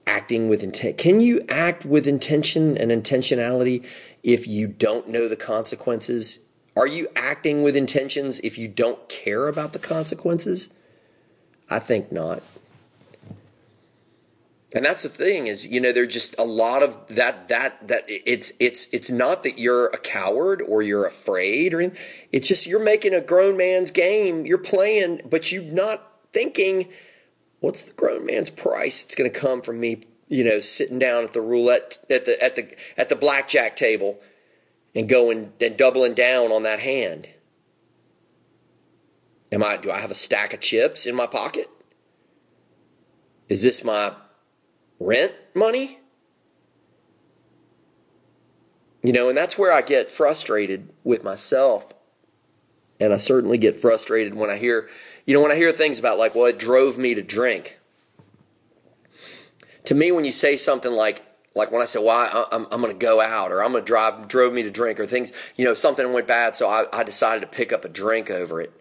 Acting 0.07 0.49
with 0.49 0.63
intent. 0.63 0.97
Can 0.97 1.21
you 1.21 1.41
act 1.49 1.85
with 1.85 2.07
intention 2.07 2.77
and 2.77 2.91
intentionality 2.91 3.85
if 4.23 4.47
you 4.47 4.67
don't 4.67 5.09
know 5.09 5.27
the 5.27 5.35
consequences? 5.35 6.39
Are 6.75 6.87
you 6.87 7.07
acting 7.15 7.63
with 7.63 7.75
intentions 7.75 8.39
if 8.39 8.57
you 8.57 8.67
don't 8.67 9.07
care 9.07 9.47
about 9.47 9.73
the 9.73 9.79
consequences? 9.79 10.69
I 11.69 11.79
think 11.79 12.11
not. 12.11 12.43
And 14.75 14.83
that's 14.83 15.03
the 15.03 15.09
thing 15.09 15.47
is, 15.47 15.65
you 15.65 15.79
know, 15.79 15.93
there's 15.93 16.13
just 16.13 16.37
a 16.37 16.43
lot 16.43 16.83
of 16.83 16.97
that, 17.07 17.47
that, 17.47 17.87
that 17.87 18.03
it's, 18.07 18.51
it's, 18.59 18.93
it's 18.93 19.09
not 19.09 19.43
that 19.43 19.57
you're 19.57 19.87
a 19.87 19.97
coward 19.97 20.61
or 20.61 20.81
you're 20.81 21.05
afraid 21.05 21.73
or 21.73 21.79
anything. 21.79 21.97
It's 22.33 22.45
just 22.45 22.67
you're 22.67 22.83
making 22.83 23.13
a 23.13 23.21
grown 23.21 23.55
man's 23.55 23.89
game. 23.89 24.45
You're 24.45 24.57
playing, 24.57 25.21
but 25.29 25.49
you're 25.49 25.63
not 25.63 26.05
thinking, 26.33 26.89
what's 27.61 27.83
the 27.83 27.93
grown 27.93 28.25
man's 28.25 28.49
price? 28.49 29.05
It's 29.05 29.15
going 29.15 29.31
to 29.31 29.39
come 29.39 29.61
from 29.61 29.79
me, 29.79 30.01
you 30.27 30.43
know, 30.43 30.59
sitting 30.59 30.99
down 30.99 31.23
at 31.23 31.31
the 31.31 31.41
roulette, 31.41 31.97
at 32.09 32.25
the, 32.25 32.43
at 32.43 32.55
the, 32.55 32.75
at 32.97 33.07
the 33.07 33.15
blackjack 33.15 33.77
table 33.77 34.19
and 34.93 35.07
going 35.07 35.53
and 35.61 35.77
doubling 35.77 36.15
down 36.15 36.51
on 36.51 36.63
that 36.63 36.79
hand. 36.79 37.29
Am 39.51 39.63
I, 39.63 39.77
do 39.77 39.91
I 39.91 39.99
have 39.99 40.11
a 40.11 40.15
stack 40.15 40.53
of 40.53 40.59
chips 40.59 41.05
in 41.05 41.15
my 41.15 41.27
pocket? 41.27 41.69
Is 43.47 43.61
this 43.61 43.83
my 43.83 44.13
rent 44.99 45.33
money? 45.53 45.99
You 49.03 49.13
know, 49.13 49.29
and 49.29 49.37
that's 49.37 49.57
where 49.57 49.71
I 49.71 49.81
get 49.81 50.09
frustrated 50.09 50.89
with 51.03 51.23
myself. 51.23 51.93
And 52.99 53.13
I 53.13 53.17
certainly 53.17 53.57
get 53.57 53.79
frustrated 53.79 54.33
when 54.33 54.49
I 54.49 54.57
hear, 54.57 54.89
you 55.25 55.33
know, 55.35 55.41
when 55.41 55.51
I 55.51 55.55
hear 55.55 55.71
things 55.71 55.99
about 55.99 56.17
like, 56.17 56.33
well, 56.33 56.45
it 56.45 56.57
drove 56.57 56.97
me 56.97 57.13
to 57.13 57.21
drink. 57.21 57.79
To 59.83 59.93
me, 59.93 60.11
when 60.11 60.25
you 60.25 60.31
say 60.31 60.55
something 60.55 60.91
like, 60.91 61.23
like 61.55 61.71
when 61.71 61.83
I 61.83 61.85
say, 61.85 61.99
well, 61.99 62.09
I, 62.09 62.55
am 62.55 62.67
I'm 62.71 62.81
going 62.81 62.91
to 62.91 62.97
go 62.97 63.21
out 63.21 63.51
or 63.51 63.63
I'm 63.63 63.73
going 63.73 63.83
to 63.83 63.87
drive, 63.87 64.27
drove 64.27 64.53
me 64.53 64.63
to 64.63 64.71
drink 64.71 64.99
or 64.99 65.05
things, 65.05 65.31
you 65.55 65.65
know, 65.65 65.75
something 65.75 66.11
went 66.11 66.25
bad. 66.25 66.55
So 66.55 66.67
I, 66.67 66.85
I 66.91 67.03
decided 67.03 67.41
to 67.41 67.47
pick 67.47 67.71
up 67.71 67.85
a 67.85 67.89
drink 67.89 68.31
over 68.31 68.59
it. 68.59 68.73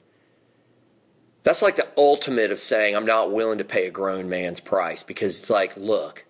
That's 1.44 1.62
like 1.62 1.76
the 1.76 1.88
ultimate 1.96 2.50
of 2.50 2.58
saying 2.58 2.96
I'm 2.96 3.06
not 3.06 3.30
willing 3.30 3.58
to 3.58 3.64
pay 3.64 3.86
a 3.86 3.90
grown 3.90 4.28
man's 4.28 4.60
price 4.60 5.02
because 5.02 5.38
it's 5.38 5.50
like, 5.50 5.76
look, 5.76 6.24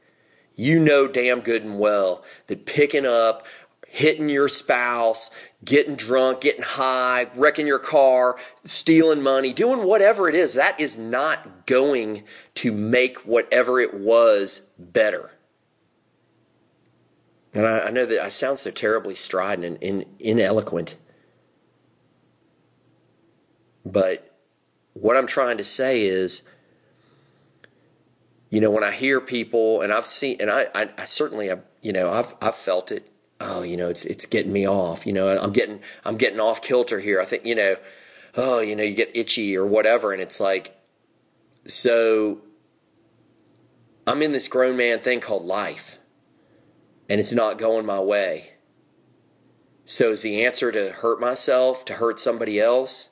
you 0.57 0.79
know 0.79 1.09
damn 1.09 1.41
good 1.41 1.63
and 1.63 1.79
well 1.79 2.25
that 2.49 2.67
picking 2.67 3.07
up, 3.07 3.47
hitting 3.87 4.29
your 4.29 4.49
spouse, 4.49 5.31
getting 5.65 5.95
drunk, 5.95 6.41
getting 6.41 6.65
high, 6.65 7.29
wrecking 7.37 7.67
your 7.67 7.79
car, 7.79 8.37
stealing 8.65 9.23
money, 9.23 9.53
doing 9.53 9.87
whatever 9.87 10.29
it 10.29 10.35
is, 10.35 10.55
that 10.55 10.79
is 10.81 10.99
not 10.99 11.65
going 11.67 12.25
to 12.57 12.73
make 12.73 13.19
whatever 13.19 13.81
it 13.81 13.95
was 13.95 14.73
better. 14.81 15.31
And 17.53 17.69
I, 17.69 17.83
I 17.83 17.91
know 17.91 18.05
that 18.05 18.21
I 18.21 18.31
sound 18.31 18.59
so 18.59 18.73
terribly 18.73 19.15
strident 19.15 19.79
and, 19.81 20.03
and 20.03 20.19
ineloquent. 20.19 20.97
But 23.87 24.34
what 24.95 25.17
I'm 25.17 25.27
trying 25.27 25.59
to 25.59 25.65
say 25.65 26.03
is, 26.03 26.43
you 28.51 28.61
know, 28.61 28.71
when 28.71 28.85
I 28.85 28.93
hear 28.93 29.21
people, 29.21 29.81
and 29.83 29.93
I've 29.93 30.07
seen, 30.07 30.39
and 30.41 30.51
I, 30.51 30.69
I, 30.75 30.89
I 30.97 31.05
certainly, 31.05 31.49
have, 31.49 31.63
you 31.83 31.93
know, 31.93 32.11
I've, 32.11 32.35
I've 32.41 32.55
felt 32.55 32.91
it. 32.91 33.11
Oh, 33.41 33.63
you 33.63 33.77
know, 33.77 33.89
it's, 33.89 34.05
it's 34.05 34.27
getting 34.27 34.53
me 34.53 34.67
off. 34.67 35.07
You 35.07 35.13
know, 35.13 35.29
I'm 35.29 35.53
getting, 35.53 35.81
I'm 36.05 36.17
getting 36.17 36.41
off 36.41 36.63
kilter 36.63 37.01
here. 37.01 37.21
I 37.21 37.25
think, 37.25 37.45
you 37.45 37.57
know, 37.57 37.77
oh, 38.37 38.61
you 38.61 38.77
know, 38.77 38.85
you 38.85 38.95
get 38.95 39.15
itchy 39.15 39.57
or 39.57 39.67
whatever, 39.67 40.13
and 40.13 40.23
it's 40.23 40.41
like, 40.41 40.77
so 41.67 42.39
I'm 44.07 44.23
in 44.23 44.33
this 44.33 44.49
grown 44.49 44.77
man 44.77 45.01
thing 45.01 45.21
called 45.21 45.45
life, 45.45 45.99
and 47.09 47.19
it's 47.19 47.33
not 47.33 47.59
going 47.59 47.85
my 47.85 48.01
way. 48.01 48.53
So 49.85 50.13
is 50.13 50.23
the 50.23 50.45
answer 50.45 50.71
to 50.73 50.91
hurt 50.91 51.21
myself, 51.21 51.85
to 51.87 51.95
hurt 51.95 52.19
somebody 52.19 52.61
else? 52.61 53.11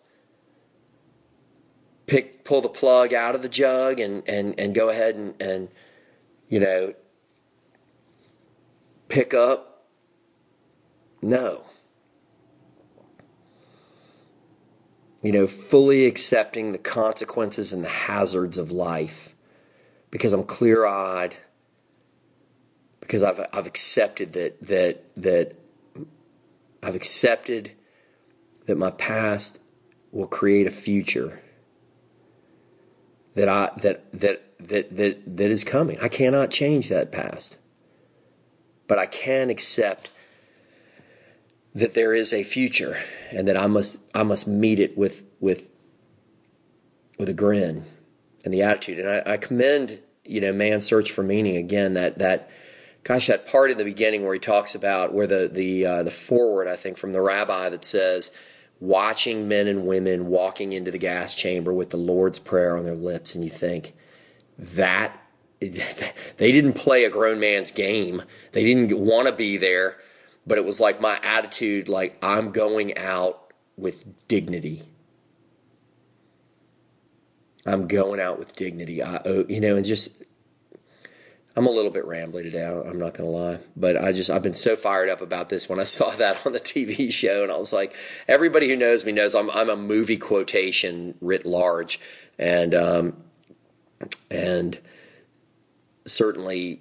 Pick 2.13 2.45
pull 2.45 2.61
the 2.61 2.69
plug 2.69 3.15
out 3.15 3.35
of 3.35 3.41
the 3.41 3.49
jug 3.49 3.99
and 3.99 4.23
and 4.29 4.61
and 4.61 4.75
go 4.75 4.91
ahead 4.91 5.15
and 5.15 5.41
and 5.41 5.69
you 6.51 6.61
know 6.61 6.93
pick 9.09 9.33
up? 9.33 9.87
No. 11.23 11.65
You 15.23 15.33
know 15.33 15.47
fully 15.47 16.05
accepting 16.05 16.73
the 16.73 16.79
consequences 16.79 17.73
and 17.73 17.83
the 17.83 17.89
hazards 17.89 18.59
of 18.59 18.71
life 18.71 19.35
because 20.11 20.35
I'm 20.35 20.45
clear-eyed 20.45 21.35
because 23.01 23.23
I've 23.23 23.41
I've 23.55 23.67
accepted 23.67 24.35
that 24.35 24.61
that 24.67 25.05
that 25.17 25.55
I've 26.83 26.95
accepted 26.95 27.73
that 28.67 28.77
my 28.77 28.91
past 28.91 29.61
will 30.11 30.27
create 30.27 30.67
a 30.67 30.71
future 30.71 31.42
that 33.35 33.49
I 33.49 33.71
that 33.81 34.11
that 34.13 34.59
that 34.69 34.97
that 34.97 35.37
that 35.37 35.51
is 35.51 35.65
coming. 35.65 35.99
I 36.01 36.09
cannot 36.09 36.51
change 36.51 36.89
that 36.89 37.13
past. 37.13 37.57
But 38.89 38.99
I 38.99 39.07
can 39.07 39.49
accept 39.49 40.11
that 41.75 41.95
there 41.95 42.15
is 42.15 42.33
a 42.33 42.43
future 42.43 42.99
and 43.31 43.49
that 43.49 43.57
I 43.57 43.67
must 43.67 44.01
I 44.15 44.23
must 44.23 44.47
meet 44.47 44.79
it 44.79 44.97
with 44.97 45.25
with 45.41 45.69
with 47.19 47.29
a 47.29 47.35
grin 47.35 47.85
and 48.45 48.53
the 48.53 48.63
attitude. 48.63 48.99
And 48.99 49.09
I, 49.09 49.35
I 49.35 49.37
commend, 49.37 50.01
you 50.25 50.41
know, 50.41 50.53
man's 50.53 50.85
search 50.85 51.11
for 51.13 51.23
meaning 51.23 51.57
again, 51.57 51.95
that 51.95 52.19
that 52.19 52.51
gosh, 53.05 53.29
that 53.29 53.47
part 53.47 53.71
in 53.71 53.79
the 53.79 53.85
beginning 53.85 54.25
where 54.25 54.35
he 54.35 54.41
talks 54.41 54.75
about 54.75 55.15
where 55.15 55.27
the 55.27 55.49
the 55.51 55.87
uh, 55.87 56.03
the 56.03 56.11
foreword, 56.11 56.69
I 56.69 56.77
think, 56.77 56.99
from 56.99 57.13
the 57.13 57.23
rabbi 57.23 57.69
that 57.71 57.85
says 57.85 58.31
watching 58.83 59.47
men 59.47 59.69
and 59.69 59.87
women 59.87 60.27
walking 60.27 60.73
into 60.73 60.91
the 60.91 60.99
gas 60.99 61.37
chamber 61.37 61.73
with 61.73 61.91
the 61.91 61.97
Lord's 61.97 62.41
Prayer 62.41 62.77
on 62.77 62.83
their 62.83 62.97
lips, 62.97 63.37
and 63.37 63.45
you 63.45 63.51
think, 63.51 63.95
that 64.59 65.17
they 65.61 66.51
didn't 66.51 66.73
play 66.73 67.05
a 67.05 67.11
grown 67.11 67.39
man's 67.39 67.71
game. 67.71 68.23
They 68.51 68.65
didn't 68.65 68.99
want 68.99 69.29
to 69.29 69.35
be 69.35 69.57
there, 69.57 69.99
but 70.45 70.59
it 70.59 70.65
was 70.65 70.81
like 70.81 71.01
my 71.01 71.21
attitude 71.23 71.89
like 71.89 72.19
I'm 72.23 72.51
going 72.51 72.99
out 72.99 73.53
with 73.77 74.27
dignity. 74.27 74.83
I'm 77.65 77.87
going 77.87 78.19
out 78.19 78.41
with 78.41 78.57
dignity. 78.57 79.01
I, 79.01 79.21
oh, 79.25 79.45
you 79.49 79.61
know, 79.61 79.77
and 79.77 79.85
just 79.85 80.25
I'm 81.55 81.67
a 81.67 81.71
little 81.71 81.91
bit 81.91 82.05
rambly 82.07 82.43
today. 82.43 82.65
I'm 82.65 82.99
not 82.99 83.15
going 83.15 83.31
to 83.31 83.37
lie, 83.37 83.59
but 83.77 84.03
I 84.03 84.13
just 84.13 84.31
I've 84.31 84.43
been 84.43 84.55
so 84.55 84.75
fired 84.75 85.11
up 85.11 85.21
about 85.21 85.51
this 85.51 85.69
when 85.69 85.79
I 85.79 85.85
saw 85.85 86.11
that 86.17 86.47
on 86.47 86.53
the 86.53 86.61
TV 86.61 87.13
show, 87.13 87.43
and 87.43 87.53
I 87.53 87.59
was 87.59 87.73
like, 87.73 87.95
everybody 88.27 88.69
who 88.69 88.77
knows 88.77 89.05
me 89.05 89.13
knows 89.13 89.35
I'm 89.35 89.51
I'm 89.51 89.69
a 89.69 89.77
movie 89.77 90.17
quotation 90.17 91.15
writ 91.21 91.45
large, 91.45 92.01
and 92.39 92.75
um, 92.75 93.17
and 94.31 94.79
certainly 96.07 96.81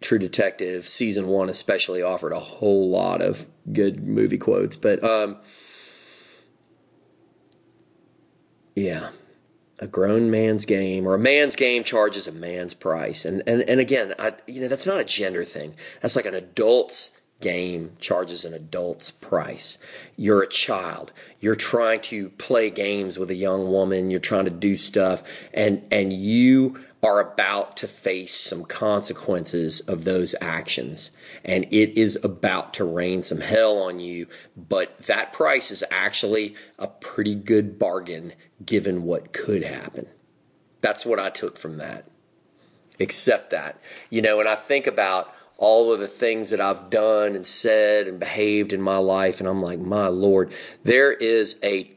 True 0.00 0.18
Detective 0.18 0.88
season 0.88 1.26
one 1.26 1.48
especially 1.48 2.02
offered 2.02 2.32
a 2.32 2.40
whole 2.40 2.88
lot 2.88 3.20
of 3.20 3.46
good 3.72 4.06
movie 4.06 4.38
quotes, 4.38 4.76
but 4.76 5.02
um, 5.04 5.36
yeah 8.74 9.10
a 9.78 9.86
grown 9.86 10.30
man's 10.30 10.64
game 10.64 11.06
or 11.06 11.14
a 11.14 11.18
man's 11.18 11.56
game 11.56 11.84
charges 11.84 12.26
a 12.26 12.32
man's 12.32 12.74
price. 12.74 13.24
And 13.24 13.42
and, 13.46 13.62
and 13.62 13.80
again, 13.80 14.14
I, 14.18 14.34
you 14.46 14.60
know, 14.60 14.68
that's 14.68 14.86
not 14.86 15.00
a 15.00 15.04
gender 15.04 15.44
thing. 15.44 15.74
That's 16.00 16.16
like 16.16 16.26
an 16.26 16.34
adult's 16.34 17.15
game 17.40 17.92
charges 18.00 18.44
an 18.44 18.54
adult's 18.54 19.10
price. 19.10 19.78
You're 20.16 20.42
a 20.42 20.48
child. 20.48 21.12
You're 21.40 21.56
trying 21.56 22.00
to 22.02 22.30
play 22.30 22.70
games 22.70 23.18
with 23.18 23.30
a 23.30 23.34
young 23.34 23.70
woman. 23.70 24.10
You're 24.10 24.20
trying 24.20 24.46
to 24.46 24.50
do 24.50 24.76
stuff 24.76 25.22
and, 25.52 25.82
and 25.90 26.12
you 26.12 26.78
are 27.02 27.20
about 27.20 27.76
to 27.76 27.86
face 27.86 28.34
some 28.34 28.64
consequences 28.64 29.80
of 29.80 30.04
those 30.04 30.34
actions. 30.40 31.10
And 31.44 31.64
it 31.70 31.96
is 31.96 32.18
about 32.24 32.72
to 32.74 32.84
rain 32.84 33.22
some 33.22 33.40
hell 33.40 33.78
on 33.78 34.00
you. 34.00 34.26
But 34.56 34.98
that 35.02 35.32
price 35.32 35.70
is 35.70 35.84
actually 35.90 36.54
a 36.78 36.86
pretty 36.88 37.34
good 37.34 37.78
bargain 37.78 38.32
given 38.64 39.02
what 39.02 39.32
could 39.32 39.62
happen. 39.62 40.06
That's 40.80 41.04
what 41.04 41.20
I 41.20 41.30
took 41.30 41.58
from 41.58 41.76
that. 41.76 42.06
Accept 42.98 43.50
that. 43.50 43.78
You 44.08 44.22
know, 44.22 44.40
and 44.40 44.48
I 44.48 44.54
think 44.54 44.86
about 44.86 45.32
all 45.58 45.92
of 45.92 46.00
the 46.00 46.08
things 46.08 46.50
that 46.50 46.60
I've 46.60 46.90
done 46.90 47.34
and 47.34 47.46
said 47.46 48.06
and 48.06 48.20
behaved 48.20 48.72
in 48.72 48.80
my 48.82 48.98
life, 48.98 49.40
and 49.40 49.48
I'm 49.48 49.62
like, 49.62 49.78
my 49.78 50.08
Lord, 50.08 50.52
there 50.84 51.12
is 51.12 51.58
a 51.62 51.90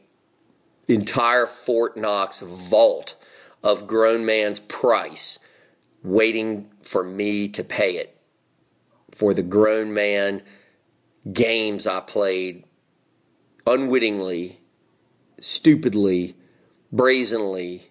entire 0.88 1.46
Fort 1.46 1.96
Knox 1.96 2.40
vault 2.40 3.14
of 3.62 3.86
grown 3.86 4.24
man's 4.24 4.60
price 4.60 5.38
waiting 6.02 6.70
for 6.82 7.04
me 7.04 7.48
to 7.48 7.62
pay 7.62 7.96
it 7.96 8.16
for 9.10 9.34
the 9.34 9.42
grown 9.42 9.92
man 9.92 10.42
games 11.30 11.86
I 11.86 12.00
played 12.00 12.64
unwittingly, 13.66 14.60
stupidly, 15.38 16.34
brazenly, 16.90 17.90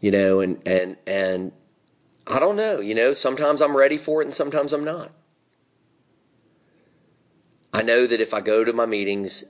you 0.00 0.10
know, 0.10 0.40
and 0.40 0.60
and 0.66 0.96
and 1.06 1.52
I 2.30 2.38
don't 2.38 2.56
know. 2.56 2.80
You 2.80 2.94
know, 2.94 3.12
sometimes 3.12 3.60
I'm 3.60 3.76
ready 3.76 3.96
for 3.96 4.22
it 4.22 4.26
and 4.26 4.34
sometimes 4.34 4.72
I'm 4.72 4.84
not. 4.84 5.12
I 7.72 7.82
know 7.82 8.06
that 8.06 8.20
if 8.20 8.34
I 8.34 8.40
go 8.40 8.64
to 8.64 8.72
my 8.72 8.86
meetings, 8.86 9.44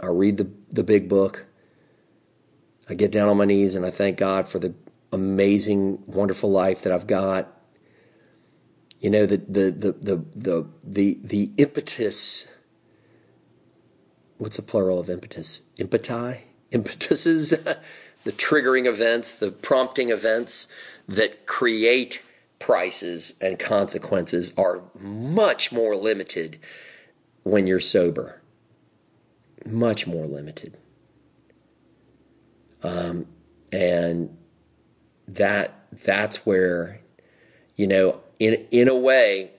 I 0.00 0.06
read 0.06 0.36
the, 0.36 0.50
the 0.70 0.84
big 0.84 1.08
book, 1.08 1.46
I 2.88 2.94
get 2.94 3.12
down 3.12 3.28
on 3.28 3.36
my 3.36 3.44
knees 3.44 3.74
and 3.74 3.84
I 3.84 3.90
thank 3.90 4.18
God 4.18 4.48
for 4.48 4.58
the 4.58 4.74
amazing, 5.12 6.02
wonderful 6.06 6.50
life 6.50 6.82
that 6.82 6.92
I've 6.92 7.06
got. 7.06 7.48
You 9.00 9.10
know, 9.10 9.26
the 9.26 9.38
the 9.38 9.70
the 9.70 9.92
the 9.92 10.24
the 10.36 10.66
the, 10.84 11.18
the 11.22 11.50
impetus 11.56 12.48
what's 14.40 14.56
the 14.56 14.62
plural 14.62 14.98
of 14.98 15.10
impetus? 15.10 15.62
Impeti? 15.76 16.40
Impetuses? 16.70 17.50
the 18.24 18.32
triggering 18.32 18.86
events, 18.86 19.34
the 19.34 19.52
prompting 19.52 20.08
events 20.08 20.66
that 21.10 21.44
create 21.46 22.22
prices 22.60 23.34
and 23.40 23.58
consequences 23.58 24.52
are 24.56 24.82
much 24.98 25.72
more 25.72 25.96
limited 25.96 26.58
when 27.42 27.66
you're 27.66 27.80
sober. 27.80 28.40
Much 29.66 30.06
more 30.06 30.26
limited. 30.26 30.78
Um, 32.82 33.26
and 33.72 34.36
that 35.26 35.74
that's 36.04 36.46
where, 36.46 37.00
you 37.76 37.88
know, 37.88 38.20
in 38.38 38.66
in 38.70 38.88
a 38.88 38.96
way, 38.96 39.50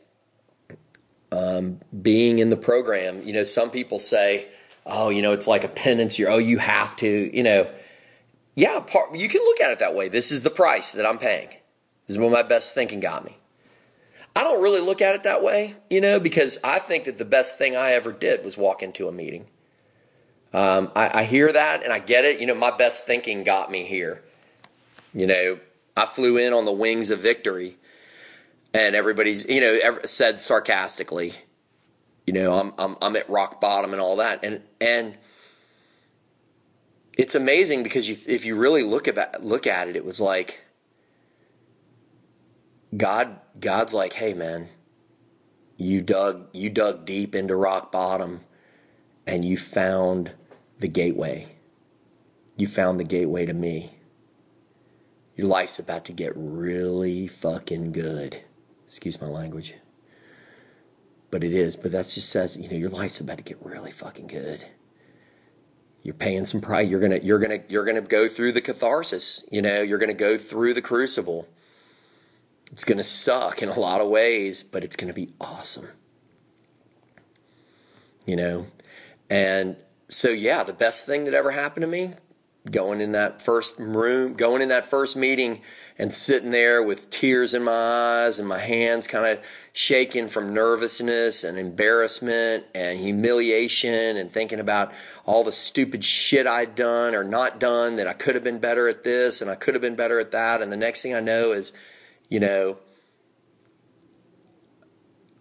um, 1.33 1.81
being 2.01 2.39
in 2.39 2.49
the 2.49 2.57
program, 2.57 3.21
you 3.27 3.33
know, 3.33 3.43
some 3.43 3.69
people 3.69 3.99
say, 3.99 4.47
"Oh, 4.85 5.09
you 5.09 5.21
know, 5.21 5.33
it's 5.33 5.47
like 5.47 5.63
a 5.63 5.69
penance. 5.69 6.17
You're 6.17 6.31
oh, 6.31 6.37
you 6.37 6.57
have 6.57 6.95
to," 6.97 7.35
you 7.35 7.43
know 7.43 7.69
yeah, 8.55 8.79
part, 8.79 9.15
you 9.15 9.27
can 9.27 9.41
look 9.41 9.61
at 9.61 9.71
it 9.71 9.79
that 9.79 9.95
way. 9.95 10.09
This 10.09 10.31
is 10.31 10.43
the 10.43 10.49
price 10.49 10.93
that 10.93 11.05
I'm 11.05 11.17
paying. 11.17 11.49
This 12.07 12.15
is 12.15 12.17
what 12.17 12.31
my 12.31 12.43
best 12.43 12.75
thinking 12.75 12.99
got 12.99 13.23
me. 13.23 13.37
I 14.35 14.43
don't 14.43 14.61
really 14.61 14.79
look 14.79 15.01
at 15.01 15.15
it 15.15 15.23
that 15.23 15.43
way, 15.43 15.75
you 15.89 16.01
know, 16.01 16.19
because 16.19 16.57
I 16.63 16.79
think 16.79 17.05
that 17.05 17.17
the 17.17 17.25
best 17.25 17.57
thing 17.57 17.75
I 17.75 17.91
ever 17.93 18.11
did 18.11 18.43
was 18.45 18.57
walk 18.57 18.81
into 18.81 19.07
a 19.07 19.11
meeting. 19.11 19.45
Um, 20.53 20.91
I, 20.95 21.21
I 21.21 21.23
hear 21.23 21.51
that 21.51 21.83
and 21.83 21.91
I 21.93 21.99
get 21.99 22.25
it. 22.25 22.39
You 22.39 22.45
know, 22.45 22.55
my 22.55 22.71
best 22.71 23.05
thinking 23.05 23.43
got 23.43 23.71
me 23.71 23.83
here. 23.83 24.23
You 25.13 25.27
know, 25.27 25.59
I 25.95 26.05
flew 26.05 26.37
in 26.37 26.53
on 26.53 26.65
the 26.65 26.71
wings 26.71 27.09
of 27.09 27.19
victory, 27.19 27.77
and 28.73 28.95
everybody's, 28.95 29.45
you 29.47 29.59
know, 29.59 29.97
said 30.05 30.39
sarcastically, 30.39 31.33
you 32.25 32.33
know, 32.33 32.53
I'm 32.53 32.73
I'm 32.77 32.97
I'm 33.01 33.15
at 33.17 33.29
rock 33.29 33.59
bottom 33.59 33.91
and 33.91 34.01
all 34.01 34.17
that, 34.17 34.43
and 34.43 34.61
and 34.79 35.17
it's 37.17 37.35
amazing 37.35 37.83
because 37.83 38.07
you, 38.07 38.15
if 38.27 38.45
you 38.45 38.55
really 38.55 38.83
look 38.83 39.07
about 39.07 39.43
look 39.43 39.67
at 39.67 39.87
it, 39.87 39.95
it 39.95 40.05
was 40.05 40.21
like 40.21 40.61
God. 42.95 43.39
God's 43.59 43.93
like, 43.93 44.13
hey 44.13 44.33
man, 44.33 44.69
you 45.77 46.01
dug 46.01 46.47
you 46.53 46.69
dug 46.69 47.05
deep 47.05 47.35
into 47.35 47.55
rock 47.55 47.91
bottom, 47.91 48.41
and 49.27 49.43
you 49.43 49.57
found 49.57 50.33
the 50.79 50.87
gateway. 50.87 51.55
You 52.55 52.67
found 52.67 52.99
the 52.99 53.05
gateway 53.05 53.45
to 53.45 53.53
me. 53.53 53.91
Your 55.35 55.47
life's 55.47 55.79
about 55.79 56.05
to 56.05 56.13
get 56.13 56.33
really 56.35 57.27
fucking 57.27 57.91
good. 57.91 58.41
Excuse 58.85 59.19
my 59.19 59.27
language. 59.27 59.75
But 61.29 61.43
it 61.43 61.53
is. 61.53 61.75
But 61.75 61.93
that 61.93 62.09
just 62.09 62.29
says, 62.29 62.57
you 62.57 62.69
know, 62.69 62.75
your 62.75 62.89
life's 62.89 63.21
about 63.21 63.37
to 63.37 63.43
get 63.43 63.63
really 63.65 63.89
fucking 63.89 64.27
good 64.27 64.65
you're 66.03 66.13
paying 66.15 66.45
some 66.45 66.61
price. 66.61 66.87
You're 66.89 66.99
gonna 66.99 67.19
you're 67.21 67.39
gonna 67.39 67.59
you're 67.67 67.85
gonna 67.85 68.01
go 68.01 68.27
through 68.27 68.53
the 68.53 68.61
catharsis. 68.61 69.45
You 69.51 69.61
know, 69.61 69.81
you're 69.81 69.99
gonna 69.99 70.13
go 70.13 70.37
through 70.37 70.73
the 70.73 70.81
crucible. 70.81 71.47
It's 72.71 72.83
gonna 72.83 73.03
suck 73.03 73.61
in 73.61 73.69
a 73.69 73.79
lot 73.79 74.01
of 74.01 74.09
ways, 74.09 74.63
but 74.63 74.83
it's 74.83 74.95
gonna 74.95 75.13
be 75.13 75.29
awesome. 75.39 75.89
You 78.25 78.35
know, 78.35 78.67
and 79.29 79.75
so 80.07 80.29
yeah, 80.29 80.63
the 80.63 80.73
best 80.73 81.05
thing 81.05 81.25
that 81.25 81.33
ever 81.33 81.51
happened 81.51 81.83
to 81.83 81.87
me 81.87 82.13
going 82.69 83.01
in 83.01 83.11
that 83.13 83.41
first 83.41 83.79
room, 83.79 84.35
going 84.35 84.61
in 84.61 84.69
that 84.69 84.85
first 84.85 85.17
meeting 85.17 85.61
and 85.97 86.13
sitting 86.13 86.51
there 86.51 86.83
with 86.83 87.09
tears 87.09 87.55
in 87.55 87.63
my 87.63 87.71
eyes 87.71 88.37
and 88.37 88.47
my 88.47 88.59
hands 88.59 89.07
kind 89.07 89.25
of 89.25 89.43
shaking 89.73 90.27
from 90.27 90.53
nervousness 90.53 91.43
and 91.43 91.57
embarrassment 91.57 92.63
and 92.75 92.99
humiliation 92.99 94.15
and 94.15 94.31
thinking 94.31 94.59
about 94.59 94.91
all 95.25 95.43
the 95.43 95.51
stupid 95.51 96.05
shit 96.05 96.45
I'd 96.45 96.75
done 96.75 97.15
or 97.15 97.23
not 97.23 97.59
done 97.59 97.95
that 97.95 98.07
I 98.07 98.13
could 98.13 98.35
have 98.35 98.43
been 98.43 98.59
better 98.59 98.87
at 98.87 99.03
this 99.03 99.41
and 99.41 99.49
I 99.49 99.55
could 99.55 99.73
have 99.73 99.81
been 99.81 99.95
better 99.95 100.19
at 100.19 100.31
that. 100.31 100.61
And 100.61 100.71
the 100.71 100.77
next 100.77 101.01
thing 101.01 101.15
I 101.15 101.19
know 101.19 101.53
is, 101.53 101.73
you 102.29 102.39
know, 102.39 102.77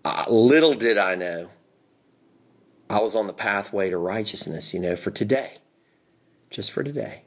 uh, 0.06 0.24
little 0.30 0.72
did 0.72 0.96
I 0.96 1.16
know 1.16 1.50
I 2.88 3.00
was 3.00 3.14
on 3.14 3.26
the 3.26 3.34
pathway 3.34 3.90
to 3.90 3.98
righteousness, 3.98 4.72
you 4.72 4.80
know, 4.80 4.96
for 4.96 5.10
today 5.10 5.58
just 6.50 6.72
for 6.72 6.82
today. 6.82 7.22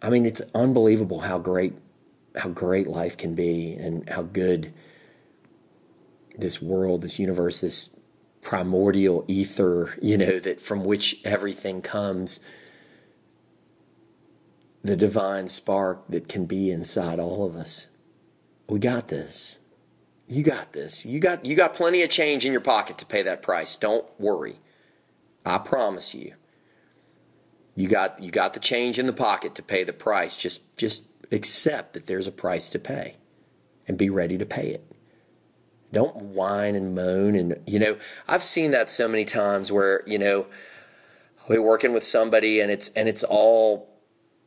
I 0.00 0.10
mean, 0.10 0.26
it's 0.26 0.42
unbelievable 0.54 1.20
how 1.20 1.38
great 1.38 1.74
how 2.36 2.48
great 2.48 2.86
life 2.86 3.16
can 3.16 3.34
be 3.34 3.74
and 3.74 4.08
how 4.08 4.22
good 4.22 4.72
this 6.36 6.62
world, 6.62 7.02
this 7.02 7.18
universe, 7.18 7.60
this 7.60 8.00
primordial 8.40 9.24
ether, 9.28 9.94
you 10.00 10.16
know, 10.16 10.38
that 10.38 10.60
from 10.60 10.82
which 10.82 11.20
everything 11.24 11.82
comes, 11.82 12.40
the 14.82 14.96
divine 14.96 15.46
spark 15.46 16.04
that 16.08 16.28
can 16.28 16.46
be 16.46 16.70
inside 16.70 17.20
all 17.20 17.44
of 17.44 17.54
us. 17.54 17.88
We 18.68 18.78
got 18.78 19.08
this. 19.08 19.58
You 20.26 20.42
got 20.42 20.72
this. 20.72 21.04
You 21.04 21.20
got 21.20 21.44
you 21.44 21.54
got 21.54 21.74
plenty 21.74 22.02
of 22.02 22.10
change 22.10 22.44
in 22.44 22.52
your 22.52 22.60
pocket 22.62 22.96
to 22.98 23.06
pay 23.06 23.22
that 23.22 23.42
price. 23.42 23.76
Don't 23.76 24.06
worry. 24.18 24.58
I 25.44 25.58
promise 25.58 26.14
you. 26.14 26.34
You 27.74 27.88
got 27.88 28.22
you 28.22 28.30
got 28.30 28.54
the 28.54 28.60
change 28.60 28.98
in 28.98 29.06
the 29.06 29.12
pocket 29.12 29.54
to 29.54 29.62
pay 29.62 29.84
the 29.84 29.92
price. 29.92 30.36
Just 30.36 30.76
just 30.76 31.04
accept 31.30 31.94
that 31.94 32.06
there's 32.06 32.26
a 32.26 32.32
price 32.32 32.68
to 32.70 32.78
pay 32.78 33.16
and 33.88 33.96
be 33.96 34.10
ready 34.10 34.36
to 34.38 34.46
pay 34.46 34.68
it. 34.68 34.84
Don't 35.92 36.16
whine 36.16 36.74
and 36.74 36.94
moan 36.94 37.34
and 37.34 37.58
you 37.66 37.78
know, 37.78 37.96
I've 38.28 38.42
seen 38.42 38.70
that 38.72 38.90
so 38.90 39.08
many 39.08 39.24
times 39.24 39.72
where, 39.72 40.02
you 40.06 40.18
know, 40.18 40.46
I'll 41.42 41.48
be 41.48 41.58
working 41.58 41.92
with 41.92 42.04
somebody 42.04 42.60
and 42.60 42.70
it's 42.70 42.88
and 42.88 43.08
it's 43.08 43.24
all 43.24 43.88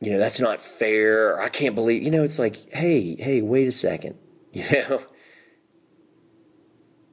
you 0.00 0.10
know, 0.10 0.18
that's 0.18 0.40
not 0.40 0.60
fair. 0.60 1.34
Or 1.34 1.40
I 1.40 1.48
can't 1.48 1.74
believe, 1.74 2.02
you 2.02 2.10
know, 2.10 2.22
it's 2.22 2.38
like, 2.38 2.70
hey, 2.72 3.16
hey, 3.16 3.42
wait 3.42 3.66
a 3.68 3.72
second. 3.72 4.16
You 4.52 4.64
know, 4.72 5.02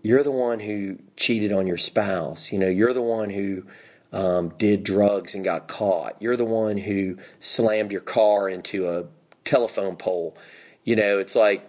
you're 0.02 0.24
the 0.24 0.32
one 0.32 0.60
who 0.60 1.00
cheated 1.18 1.52
on 1.52 1.68
your 1.68 1.78
spouse. 1.78 2.54
You 2.54 2.60
know, 2.60 2.68
you're 2.68 2.94
the 2.94 3.02
one 3.02 3.30
who 3.30 3.66
um, 4.14 4.50
did 4.60 4.84
drugs 4.84 5.34
and 5.34 5.44
got 5.44 5.68
caught. 5.68 6.22
You're 6.22 6.38
the 6.38 6.46
one 6.46 6.78
who 6.78 7.18
slammed 7.40 7.92
your 7.92 8.02
car 8.02 8.48
into 8.48 8.88
a 8.88 9.06
telephone 9.44 9.96
pole. 9.96 10.38
You 10.84 10.96
know, 10.96 11.18
it's 11.18 11.36
like 11.36 11.68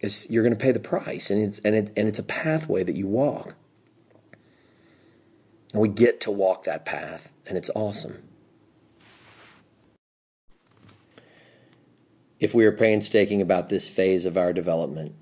it's, 0.00 0.30
you're 0.30 0.44
going 0.44 0.56
to 0.56 0.58
pay 0.58 0.72
the 0.72 0.80
price, 0.80 1.30
and 1.30 1.42
it's 1.42 1.58
and 1.60 1.74
it, 1.74 1.92
and 1.96 2.08
it's 2.08 2.18
a 2.18 2.24
pathway 2.24 2.84
that 2.84 2.96
you 2.96 3.06
walk. 3.06 3.56
And 5.72 5.82
we 5.82 5.88
get 5.88 6.20
to 6.22 6.30
walk 6.30 6.64
that 6.64 6.86
path, 6.86 7.32
and 7.46 7.58
it's 7.58 7.70
awesome. 7.74 8.22
If 12.38 12.54
we 12.54 12.64
are 12.66 12.72
painstaking 12.72 13.40
about 13.40 13.68
this 13.68 13.88
phase 13.88 14.26
of 14.26 14.36
our 14.36 14.52
development, 14.52 15.14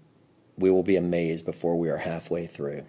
we 0.59 0.71
will 0.71 0.83
be 0.83 0.97
amazed 0.97 1.47
before 1.47 1.79
we 1.79 1.89
are 1.89 1.99
halfway 1.99 2.47
through. 2.47 2.85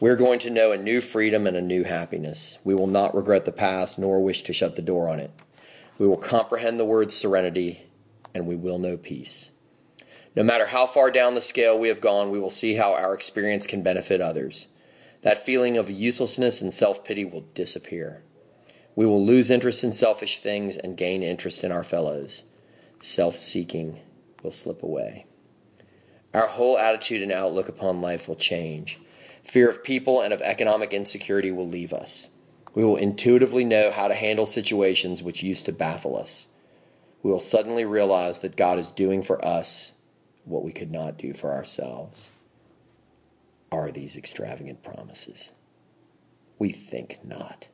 We're 0.00 0.14
going 0.14 0.38
to 0.40 0.50
know 0.50 0.70
a 0.70 0.76
new 0.76 1.00
freedom 1.00 1.44
and 1.48 1.56
a 1.56 1.60
new 1.60 1.82
happiness. 1.82 2.58
We 2.62 2.72
will 2.72 2.86
not 2.86 3.16
regret 3.16 3.44
the 3.44 3.50
past 3.50 3.98
nor 3.98 4.22
wish 4.22 4.44
to 4.44 4.52
shut 4.52 4.76
the 4.76 4.82
door 4.82 5.08
on 5.08 5.18
it. 5.18 5.32
We 5.98 6.06
will 6.06 6.16
comprehend 6.16 6.78
the 6.78 6.84
word 6.84 7.10
serenity 7.10 7.82
and 8.32 8.46
we 8.46 8.54
will 8.54 8.78
know 8.78 8.96
peace. 8.96 9.50
No 10.36 10.44
matter 10.44 10.66
how 10.66 10.86
far 10.86 11.10
down 11.10 11.34
the 11.34 11.40
scale 11.40 11.76
we 11.76 11.88
have 11.88 12.00
gone, 12.00 12.30
we 12.30 12.38
will 12.38 12.48
see 12.48 12.74
how 12.74 12.94
our 12.94 13.12
experience 13.12 13.66
can 13.66 13.82
benefit 13.82 14.20
others. 14.20 14.68
That 15.22 15.44
feeling 15.44 15.76
of 15.76 15.90
uselessness 15.90 16.62
and 16.62 16.72
self 16.72 17.04
pity 17.04 17.24
will 17.24 17.48
disappear. 17.54 18.22
We 18.94 19.04
will 19.04 19.26
lose 19.26 19.50
interest 19.50 19.82
in 19.82 19.92
selfish 19.92 20.38
things 20.38 20.76
and 20.76 20.96
gain 20.96 21.24
interest 21.24 21.64
in 21.64 21.72
our 21.72 21.82
fellows. 21.82 22.44
Self 23.00 23.36
seeking 23.36 23.98
will 24.44 24.52
slip 24.52 24.84
away. 24.84 25.26
Our 26.32 26.46
whole 26.46 26.78
attitude 26.78 27.20
and 27.20 27.32
outlook 27.32 27.68
upon 27.68 28.00
life 28.00 28.28
will 28.28 28.36
change. 28.36 29.00
Fear 29.48 29.70
of 29.70 29.82
people 29.82 30.20
and 30.20 30.34
of 30.34 30.42
economic 30.42 30.92
insecurity 30.92 31.50
will 31.50 31.66
leave 31.66 31.94
us. 31.94 32.28
We 32.74 32.84
will 32.84 32.96
intuitively 32.96 33.64
know 33.64 33.90
how 33.90 34.06
to 34.06 34.14
handle 34.14 34.44
situations 34.44 35.22
which 35.22 35.42
used 35.42 35.64
to 35.64 35.72
baffle 35.72 36.18
us. 36.18 36.48
We 37.22 37.30
will 37.30 37.40
suddenly 37.40 37.86
realize 37.86 38.40
that 38.40 38.56
God 38.56 38.78
is 38.78 38.88
doing 38.88 39.22
for 39.22 39.42
us 39.42 39.92
what 40.44 40.64
we 40.64 40.72
could 40.72 40.92
not 40.92 41.16
do 41.16 41.32
for 41.32 41.50
ourselves. 41.50 42.30
Are 43.72 43.90
these 43.90 44.18
extravagant 44.18 44.82
promises? 44.82 45.50
We 46.58 46.70
think 46.70 47.18
not. 47.24 47.68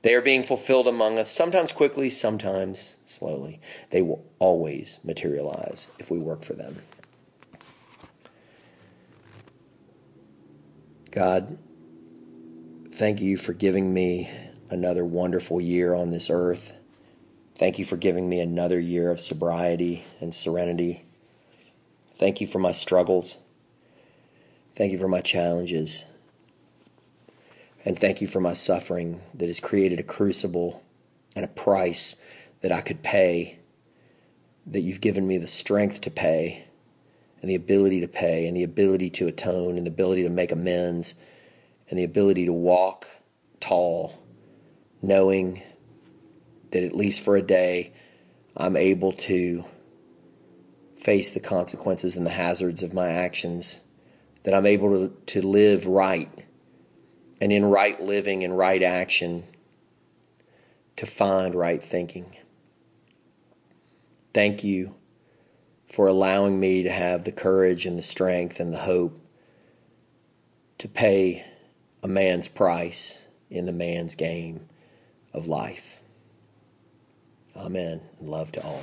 They 0.00 0.14
are 0.14 0.22
being 0.22 0.42
fulfilled 0.42 0.88
among 0.88 1.18
us, 1.18 1.30
sometimes 1.30 1.70
quickly, 1.70 2.08
sometimes 2.08 2.96
slowly. 3.04 3.60
They 3.90 4.00
will 4.00 4.24
always 4.38 5.00
materialize 5.04 5.90
if 5.98 6.10
we 6.10 6.18
work 6.18 6.44
for 6.44 6.54
them. 6.54 6.76
God, 11.10 11.58
thank 12.92 13.22
you 13.22 13.38
for 13.38 13.54
giving 13.54 13.94
me 13.94 14.30
another 14.68 15.06
wonderful 15.06 15.58
year 15.58 15.94
on 15.94 16.10
this 16.10 16.28
earth. 16.28 16.74
Thank 17.56 17.78
you 17.78 17.86
for 17.86 17.96
giving 17.96 18.28
me 18.28 18.40
another 18.40 18.78
year 18.78 19.10
of 19.10 19.18
sobriety 19.18 20.04
and 20.20 20.34
serenity. 20.34 21.06
Thank 22.18 22.42
you 22.42 22.46
for 22.46 22.58
my 22.58 22.72
struggles. 22.72 23.38
Thank 24.76 24.92
you 24.92 24.98
for 24.98 25.08
my 25.08 25.22
challenges. 25.22 26.04
And 27.86 27.98
thank 27.98 28.20
you 28.20 28.26
for 28.26 28.40
my 28.40 28.52
suffering 28.52 29.22
that 29.34 29.46
has 29.46 29.60
created 29.60 30.00
a 30.00 30.04
crucible 30.04 30.82
and 31.34 31.44
a 31.44 31.48
price 31.48 32.16
that 32.60 32.70
I 32.70 32.82
could 32.82 33.02
pay, 33.02 33.58
that 34.66 34.82
you've 34.82 35.00
given 35.00 35.26
me 35.26 35.38
the 35.38 35.46
strength 35.46 36.02
to 36.02 36.10
pay, 36.10 36.67
and 37.40 37.50
the 37.50 37.54
ability 37.54 38.00
to 38.00 38.08
pay, 38.08 38.46
and 38.46 38.56
the 38.56 38.64
ability 38.64 39.10
to 39.10 39.26
atone, 39.26 39.76
and 39.76 39.86
the 39.86 39.90
ability 39.90 40.22
to 40.24 40.30
make 40.30 40.52
amends, 40.52 41.14
and 41.88 41.98
the 41.98 42.04
ability 42.04 42.46
to 42.46 42.52
walk 42.52 43.06
tall, 43.60 44.18
knowing 45.02 45.62
that 46.70 46.82
at 46.82 46.94
least 46.94 47.20
for 47.20 47.36
a 47.36 47.42
day, 47.42 47.92
I'm 48.56 48.76
able 48.76 49.12
to 49.12 49.64
face 50.96 51.30
the 51.30 51.40
consequences 51.40 52.16
and 52.16 52.26
the 52.26 52.30
hazards 52.30 52.82
of 52.82 52.92
my 52.92 53.08
actions, 53.08 53.80
that 54.42 54.54
I'm 54.54 54.66
able 54.66 55.08
to, 55.08 55.16
to 55.26 55.46
live 55.46 55.86
right, 55.86 56.30
and 57.40 57.52
in 57.52 57.64
right 57.64 58.00
living 58.00 58.42
and 58.42 58.56
right 58.56 58.82
action, 58.82 59.44
to 60.96 61.06
find 61.06 61.54
right 61.54 61.82
thinking. 61.82 62.36
Thank 64.34 64.64
you 64.64 64.94
for 65.88 66.06
allowing 66.06 66.58
me 66.58 66.82
to 66.82 66.90
have 66.90 67.24
the 67.24 67.32
courage 67.32 67.86
and 67.86 67.98
the 67.98 68.02
strength 68.02 68.60
and 68.60 68.72
the 68.72 68.78
hope 68.78 69.18
to 70.78 70.88
pay 70.88 71.44
a 72.02 72.08
man's 72.08 72.48
price 72.48 73.26
in 73.50 73.66
the 73.66 73.72
man's 73.72 74.14
game 74.14 74.68
of 75.32 75.46
life. 75.46 76.02
Amen. 77.56 78.00
Love 78.20 78.52
to 78.52 78.62
all. 78.62 78.82